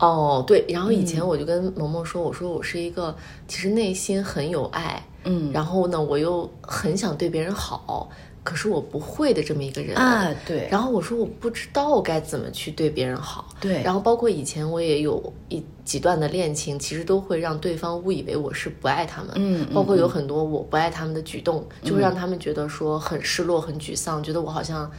[0.00, 3.14] 哦，对，然后以前我就跟萌萌说，我说我是一个
[3.46, 8.08] 其实内心很有爱，嗯，然后呢，我又很想对别人好，
[8.42, 10.66] 可是我不会的这么一个人啊，对。
[10.70, 13.82] 然后我说我不知道该怎么去对别人好，对。
[13.82, 24.90] 然后包括以前我也有一几段的恋情，其实都会让对方误以为我是不爱他们，嗯，包括有很多我不爱他们的举动，就会让他们觉得说很失落、很沮丧，觉得我好像。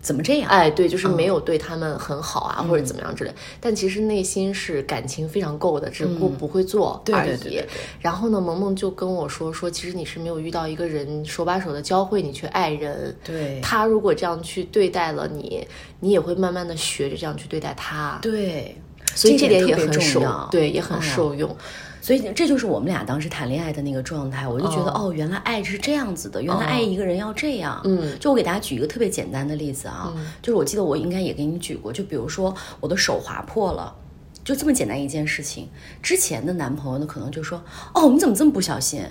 [0.00, 0.50] 怎么这样？
[0.50, 3.32] 哎，对，就是没有对他们很好啊，或者怎么样之类。
[3.60, 7.62] 但其实内心是感情非常够的，只不过不会做而已。
[8.00, 13.14] 然后呢，萌萌就跟我说说，其实你是没有遇到一个人手把手的教会你去爱人。
[13.22, 15.66] 对，他如果这样去对待了你，
[16.00, 18.18] 你也会慢慢的学着这样去对待他。
[18.22, 18.74] 对，
[19.14, 21.54] 所以这点也很受，对，也很受用。
[22.00, 27.80] 所以这就是我们俩当时谈恋爱的那个状态，我就觉得哦，原来爱是这样子的，原来爱一个人要这样。
[27.84, 33.94] 嗯，就我给大家举一个特别简单的例子啊，就是我记得我应该也给你举过，就比如说我的手划破了，
[34.42, 35.68] 就这么简单一件事情，
[36.02, 37.62] 之前的男朋友呢可能就说
[37.94, 39.02] 哦，你怎么这么不小心？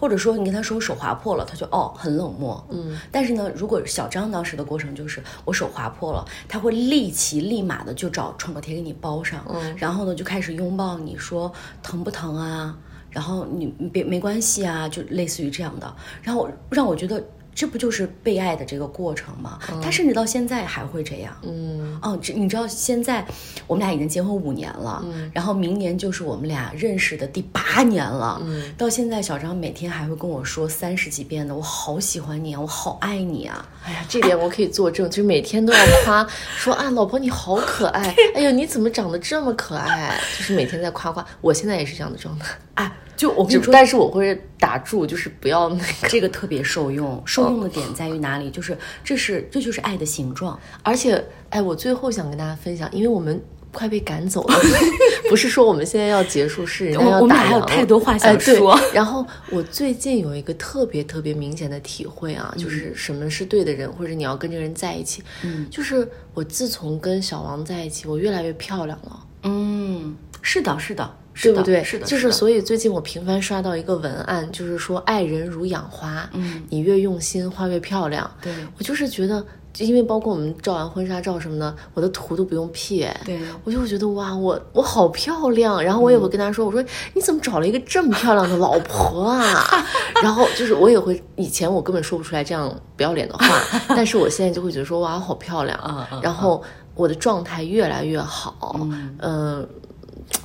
[0.00, 2.98] 或者说你跟他说手划破了，他就哦很冷漠，嗯。
[3.12, 9.76] 但是呢，如果小张当时的过程就是我手划破了，他会立即立马的就找创可贴给你包上，嗯。
[9.76, 12.74] 然后呢就开始拥抱你说疼不疼啊？
[13.10, 17.22] 然后你别没关系啊，就类似于这样的，然后让我觉得。
[17.54, 19.58] 这不就是被爱的这个过程吗？
[19.82, 21.36] 他甚至到现在还会这样。
[21.42, 23.24] 嗯，哦，这你知道，现在
[23.66, 28.40] 我们俩已经结婚五年了，然后明年就是我们俩认识的第八年了。
[28.44, 33.68] 嗯，到现在小张每天还会跟我说三十几遍的“我好喜欢你啊，我好爱你啊”。
[33.84, 36.26] 哎呀，这点我可以作证，就是每天都要夸
[36.56, 40.18] 说啊，老婆你好可爱， 哎呦你怎么长得这么可爱？
[40.38, 41.26] 就是每天在夸夸。
[41.40, 42.56] 我现在也是这样的状态。
[42.74, 42.92] 哎。
[43.20, 46.08] 就我跟你说，但是我会打住，就是不要那个。
[46.08, 48.48] 这个特别受用，受用的点在于哪里？
[48.50, 50.58] 就是这是这就是爱的形状。
[50.82, 53.38] 而且，哎，我最后想跟大家分享，因为我们
[53.72, 54.58] 快被赶走了，
[55.28, 57.48] 不是说我们现在要结束，是人家要打烊。
[57.48, 58.80] 还有太多话想说。
[58.94, 65.22] 然后我最近有一个特别特别明显的体会啊，就是什么是对的人，或者你要跟这个人在一起。
[65.42, 69.20] 嗯，就是我自从跟小王在一起，我越来越漂亮了。
[69.42, 71.18] 嗯，是的，是的。
[71.42, 71.82] 对不对？
[71.82, 78.30] 是的，就是所以最近我频繁刷到一个文案，就是说爱人如养花，嗯，你越用心，花越漂亮。
[78.42, 79.44] 对我就是觉得，
[79.78, 85.82] 因为包括我们照完婚纱照什么的，我的图都不用 P，对我就会觉得哇，我我好漂亮。
[85.82, 86.84] 然后我也会跟他说，我说
[87.14, 89.66] 你怎么找了一个这么漂亮的老婆啊？
[90.22, 93.46] 然后就是我也会，以前我根本说不出来这样不要脸的话，
[93.88, 96.08] 但是我现在就会觉得说哇，好漂亮啊。
[96.22, 96.62] 然后
[96.94, 98.76] 我的状态越来越好，
[99.20, 99.66] 嗯。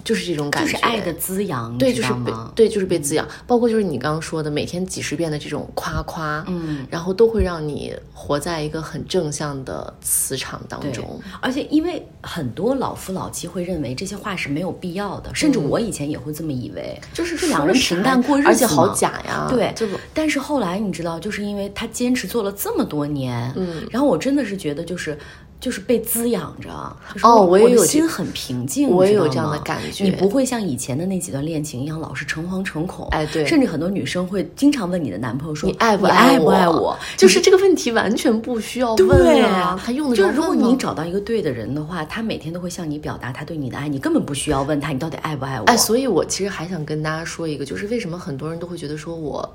[0.03, 2.31] 就是这种感觉，就是爱的滋养，对，就是被？
[2.55, 3.27] 对，就是被滋养。
[3.47, 10.91] 包括就是你刚刚说的，每天几十遍的这种夸夸，嗯，然后都会让你活在一个很正向的磁场当对。
[10.91, 19.47] 中。，而且因为很多老夫老妻会认为这些话是没有必要的，甚至我以前也会这么以为，嗯就是这两个人平淡过日子，而且好假呀。
[19.49, 19.73] 对。
[20.13, 25.17] 但是后来你知道，就是因为他坚持做了这么多年，嗯，然后我真的是觉得就是。
[25.59, 26.69] 就是被滋养着，
[27.13, 36.47] 就是哦我也有心很平静，我也有这样的感觉你不会像以前的那几段恋情一样老是诚惶诚恐，哎对甚至很多女生会经常问你的男朋友说：“你爱不爱不？
[36.47, 45.65] 爱我？” 就是这个问题完全不需要问啊，他用的就是如果你找到一个对的人的话，他每天都会向你表达他对你的爱，你根本不需要问他你到底爱不爱我。
[45.65, 49.49] 哎，所以我其实还想跟大家说一个，就是为什么很多人都会觉得说我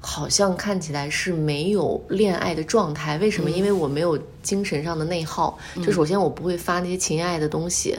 [0.00, 3.18] 好像看起来是没有恋爱的状态？
[3.18, 3.50] 为嗯什么？
[3.50, 5.58] 因为我没有精神上的内耗。
[5.84, 7.96] 就首先我不会发那些情爱的东西。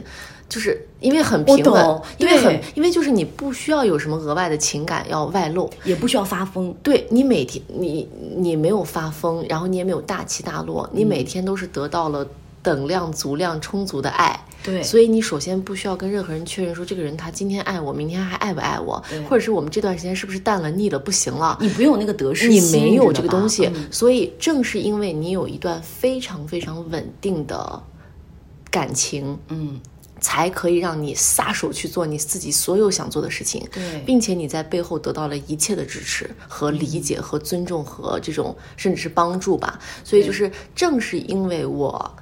[0.49, 6.75] 就是因为很平稳，因为很，因为就是你不需要有什么额外的情感要外露，也不需要发疯。
[6.83, 12.27] 对你每天你你没有发疯，然后你也没有大起大落，你每天都是得到了
[12.61, 14.37] 等量、足量、充足的爱。
[14.63, 21.57] 对所以你首先不需要跟任何人确认说这个人他今天爱我，明天还爱不爱我，或者是我们这段时间是不是淡了、腻了、不行了。
[21.59, 27.81] 你不用那个得失你心，没有这个东西，嗯所以正是因为你有一段非常非常稳定的
[28.69, 29.81] 感情，嗯，
[30.19, 39.79] 才可以让你撒手去做你自己所有想做的事情，对并且你在背后得到了一切的支持和理解和尊重和这种甚至是帮助吧。
[40.03, 42.15] 所以就是正是因为我。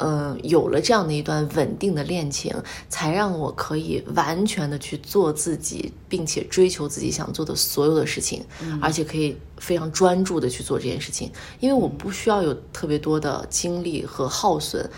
[0.00, 2.54] 嗯，有了这样的一段稳定的恋情，
[2.88, 8.44] 才让我可以完全的去做自己，并且追求自己想做的所有的事情，
[8.80, 11.30] 而且可以非常专注的去做这件事情，
[11.60, 14.88] 因为我不需要有特别多的精力和耗损，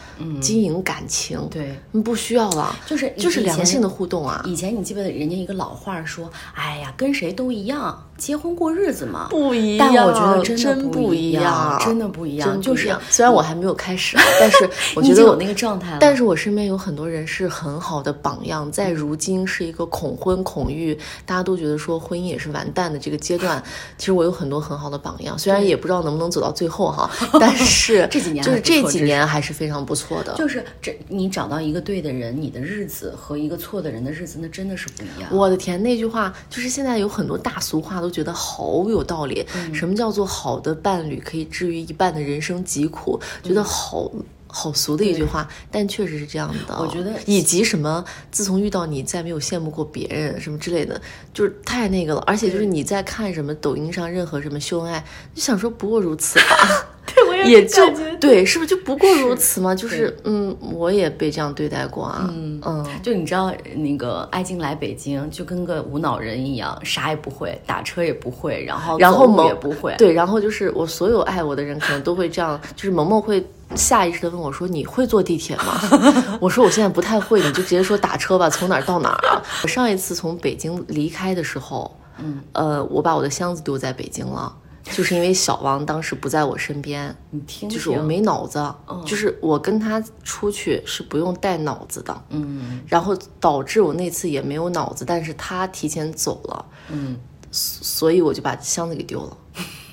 [0.41, 4.43] 经营感情，对，嗯不需要了，就是就是良性的互动啊。
[4.47, 12.61] 以前你记不记得人家一个老话说：“哎呀，跟谁都一样，结婚过日子嘛。”不一样但我觉得真真的不一样，真的不一样。
[12.63, 15.99] 就是虽然我还没有开始啊， 但是我觉得我那个状态了。
[16.01, 20.97] 但是我身边有很多人是很好的榜样，在如今是一个恐婚恐育，
[21.27, 23.63] 大家都觉得说婚姻也是完蛋的这个阶段，
[23.99, 27.11] 其实我有很多很好的榜样，虽然也不知道能不能走到最后哈，
[27.41, 30.35] 但是这几年就是这几年还是非常不错的。
[30.35, 35.31] 就是这，你找到一个对的人，你的日子和一个错的人的日子，那真的是不一样。
[35.33, 39.45] 我的天，那句话就是现在有很多大俗话都觉得好有道理。
[39.57, 43.19] 嗯什么叫做好的伴侣可以治愈一半的人生疾苦？
[43.43, 44.13] 觉得好。
[44.55, 46.79] 好俗的一句话，但确实是这样的。
[46.79, 51.01] 我觉得以及什么，自从遇到你，再没有羡慕过别人，什么之类的，
[51.33, 52.21] 就是太那个了。
[52.27, 55.03] 而且就是你在看什么抖音上任何什么秀恩爱，
[55.35, 56.87] 就想说不过如此吧。
[57.15, 57.83] 对，我也就
[58.21, 59.75] 对，是不是就不过如此吗？
[59.75, 62.31] 就是嗯，我也被这样对待过啊。
[62.33, 69.95] 嗯嗯，就你知道，那个爱静来北京就跟个无脑人一样，啥也不会，打车也不会，然后走路然后萌也不会。
[69.99, 73.45] 对，然后就是我所有爱我的人可能都会这样，就是萌萌会
[73.75, 75.81] 下意识的问我说：“你会坐地铁吗？”
[76.41, 84.55] 我说：“我现在不太会，你就直接说打车吧，从哪儿到哪儿啊？”我上一次从北京离开的时候，嗯，呃，我把我的箱子丢在北京了。
[84.93, 88.63] 就是因为小王当时不在我身边，你听就是我没脑子，
[89.05, 92.81] 就是我跟他出去是不用带脑子的，嗯。
[92.87, 97.17] 然后导致我那次也没有脑子，但是他提前走了，嗯，
[97.51, 99.37] 所以我就把箱子给丢了，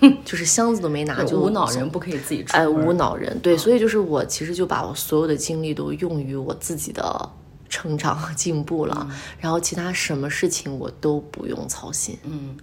[0.26, 7.30] 就是箱子都没拿就无脑人不可以自己出哎，无脑人，对，所以就是我其实就把我所有的精力都用于我自己的
[7.70, 9.08] 成长和进步了，
[9.40, 12.18] 然后其他什么事情我都不用操心。
[12.24, 12.58] 嗯，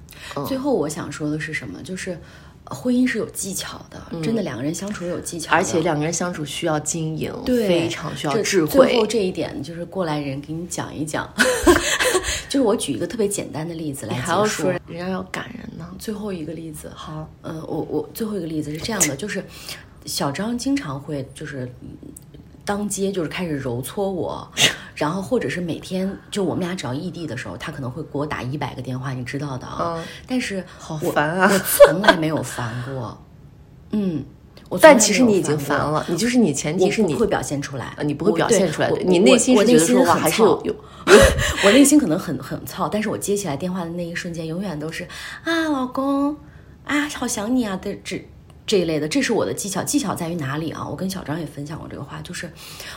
[0.46, 1.80] 最后我想说的是什么？
[1.82, 2.18] 就是
[2.64, 8.70] 呃婚姻是有技巧的，真的两个人相处有技巧，而且两个人相处需要经营，对，非常需要智慧。
[8.72, 9.06] 最后。
[9.06, 11.32] 这一点就是过来人给你讲一讲，
[12.50, 19.42] 就是我举一个特别简单的例子来你还要说人家要感人呢，最后一个例子，好，呃，我我最后一个例子是这样的， 就是
[20.04, 21.88] 小张经常会就是嗯
[22.66, 24.46] 当街就是开始揉搓我，
[24.94, 29.94] 然后或者是每天就我们俩只要异地的时候，他可能会给我打一百个电话，你知道的啊。
[29.96, 30.04] 嗯。
[30.26, 31.48] 但是好烦啊。
[31.50, 33.16] 我从来没有烦过，
[33.92, 34.24] 嗯，
[34.68, 37.94] 我但其实你已经烦了，你就是你前提是你不会表现出来。
[37.96, 40.76] 呃，你不会表现出来的，你内心我是觉得说哇我内心很糙还是有有
[41.64, 45.06] 我内心可能很很糙，但是我接起来电话的那一瞬间，永远都是
[45.44, 46.36] 啊，老公
[46.84, 48.26] 啊，好想你啊的，只
[48.66, 49.82] 这一类的，这是我的技巧。
[49.84, 50.86] 技巧在于哪里啊？
[50.88, 52.50] 我跟小张也分享过这个话，就是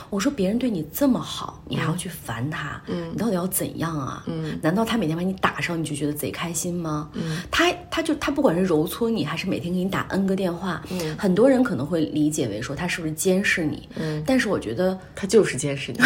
[0.08, 4.24] 我说别人对你这么好，你还要去烦他，嗯，你到底要怎样啊？
[4.26, 7.08] 嗯，难道他每天把你打上，你就觉得贼开心吗？
[7.12, 13.88] 嗯，他他就他不管是揉搓你，还是每天给你打 N 个电话，嗯，很多人可能会理解为说他是不是监视你？
[13.94, 16.00] 嗯，但是我觉得他就是监视你，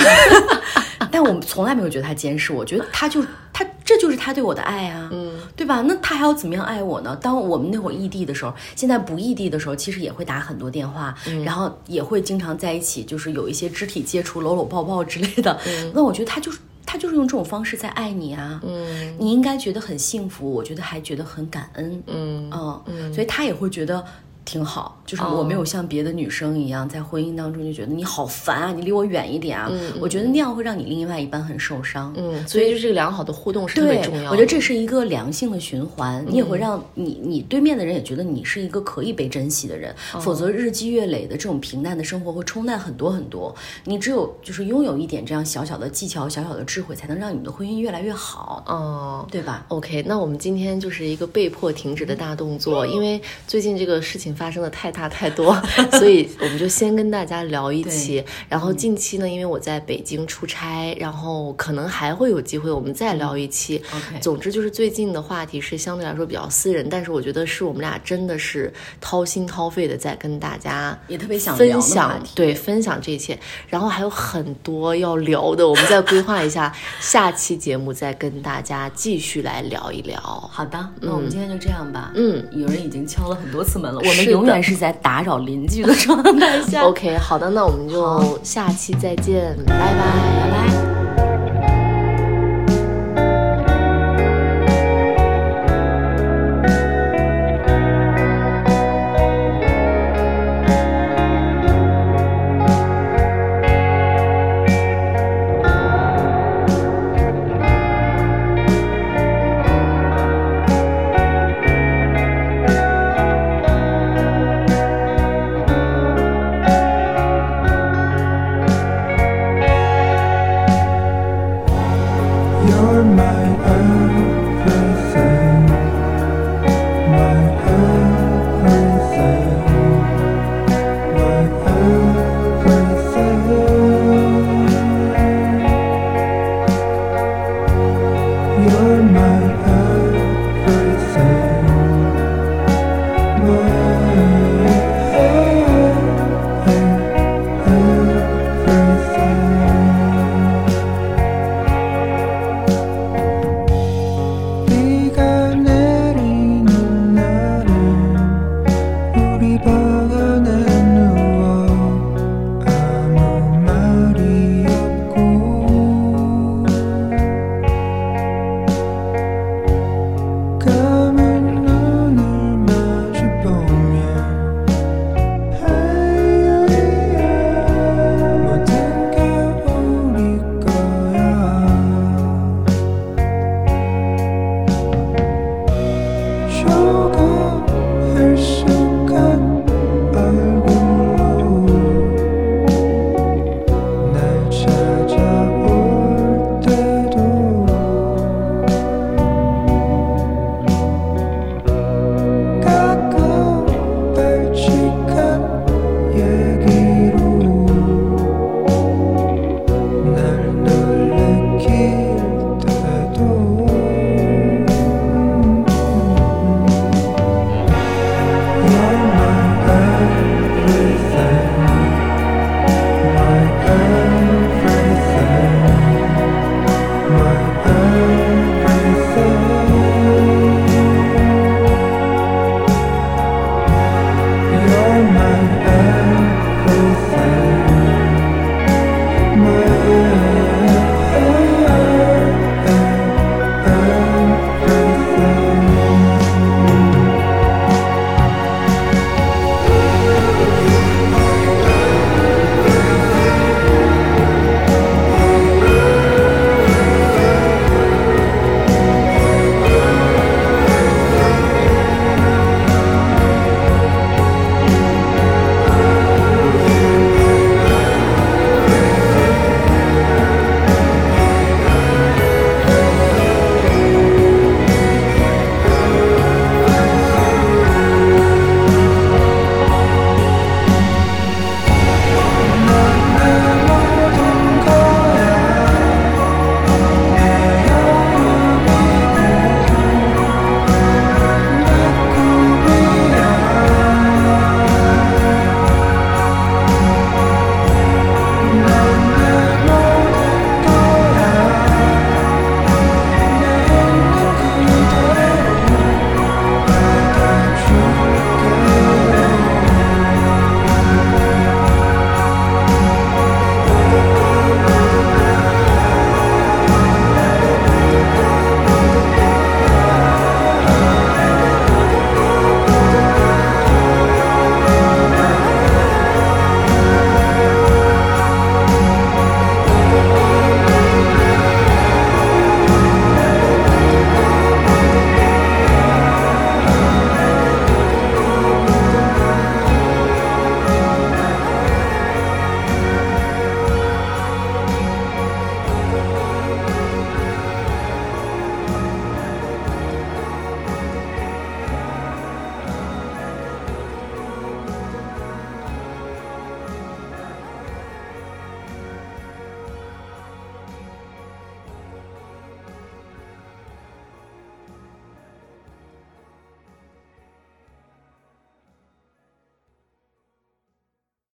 [1.11, 5.83] 但我们从来没有觉得他监视我，觉得他就他这就是他对我的爱啊，嗯，对吧？
[5.87, 7.15] 那他还要怎么样爱我呢？
[7.17, 11.15] 当我们那会儿异地的时候，现在不异地的时候，其实也会打很多电话，
[11.45, 15.61] 然后也会经常在一起，就是有一些肢体接触、搂搂抱抱之类的。
[15.95, 22.51] 那我觉得他就是他就是用这种方式在爱你啊，嗯，你应该觉得很幸福，我觉得还觉得很感恩，嗯
[22.87, 24.05] 嗯，所以他也会觉得。
[24.45, 29.71] 挺好，就是我没有像别的女生一样，在婚姻当中就觉得你好烦啊，你离我远一点啊。
[29.99, 32.13] 我觉得那样会让你另外一半很受伤。
[32.15, 34.31] 嗯，所以就这个良好的互动是特别重要。
[34.31, 39.95] 我觉得这是一个良性的循环，你也会让你你对面的人也觉得你是一个可以被珍惜的人。
[40.21, 43.55] 否则日积月累的这种平淡的生活会冲淡很多很多。
[43.85, 48.63] 你只有就是拥有一点这样小小的技巧、小小的智慧，才能让你们的婚姻越来越好。
[48.67, 54.34] 哦，对吧？OK，那我们今天就是一个被迫停止的大动作，因为最近这个事情。
[54.35, 55.55] 发生的太大太多，
[55.93, 58.25] 所以我们就先跟大家聊一期。
[58.49, 63.83] 然后近期呢，因为我在北京出差，然后可能还会有机会，我们再聊一期。
[63.93, 73.39] OK，总之就是最近的话题是相对来说比较私人，但是我觉得是我们俩真的是掏心掏肺的在跟大家也特别想分享，对，分享这一切。
[73.69, 80.21] 然后还有很多要聊的，我们再规划一下下期节目再跟大家继续来聊一聊。
[80.21, 82.13] 好的，那我们今天就这样吧。
[82.15, 84.33] 嗯，有人已经敲了很多次门了，我们。
[84.33, 86.83] 永远是在打扰邻居的状态下。
[86.83, 91.34] OK，好的，那我们就下期再见，拜拜，拜拜。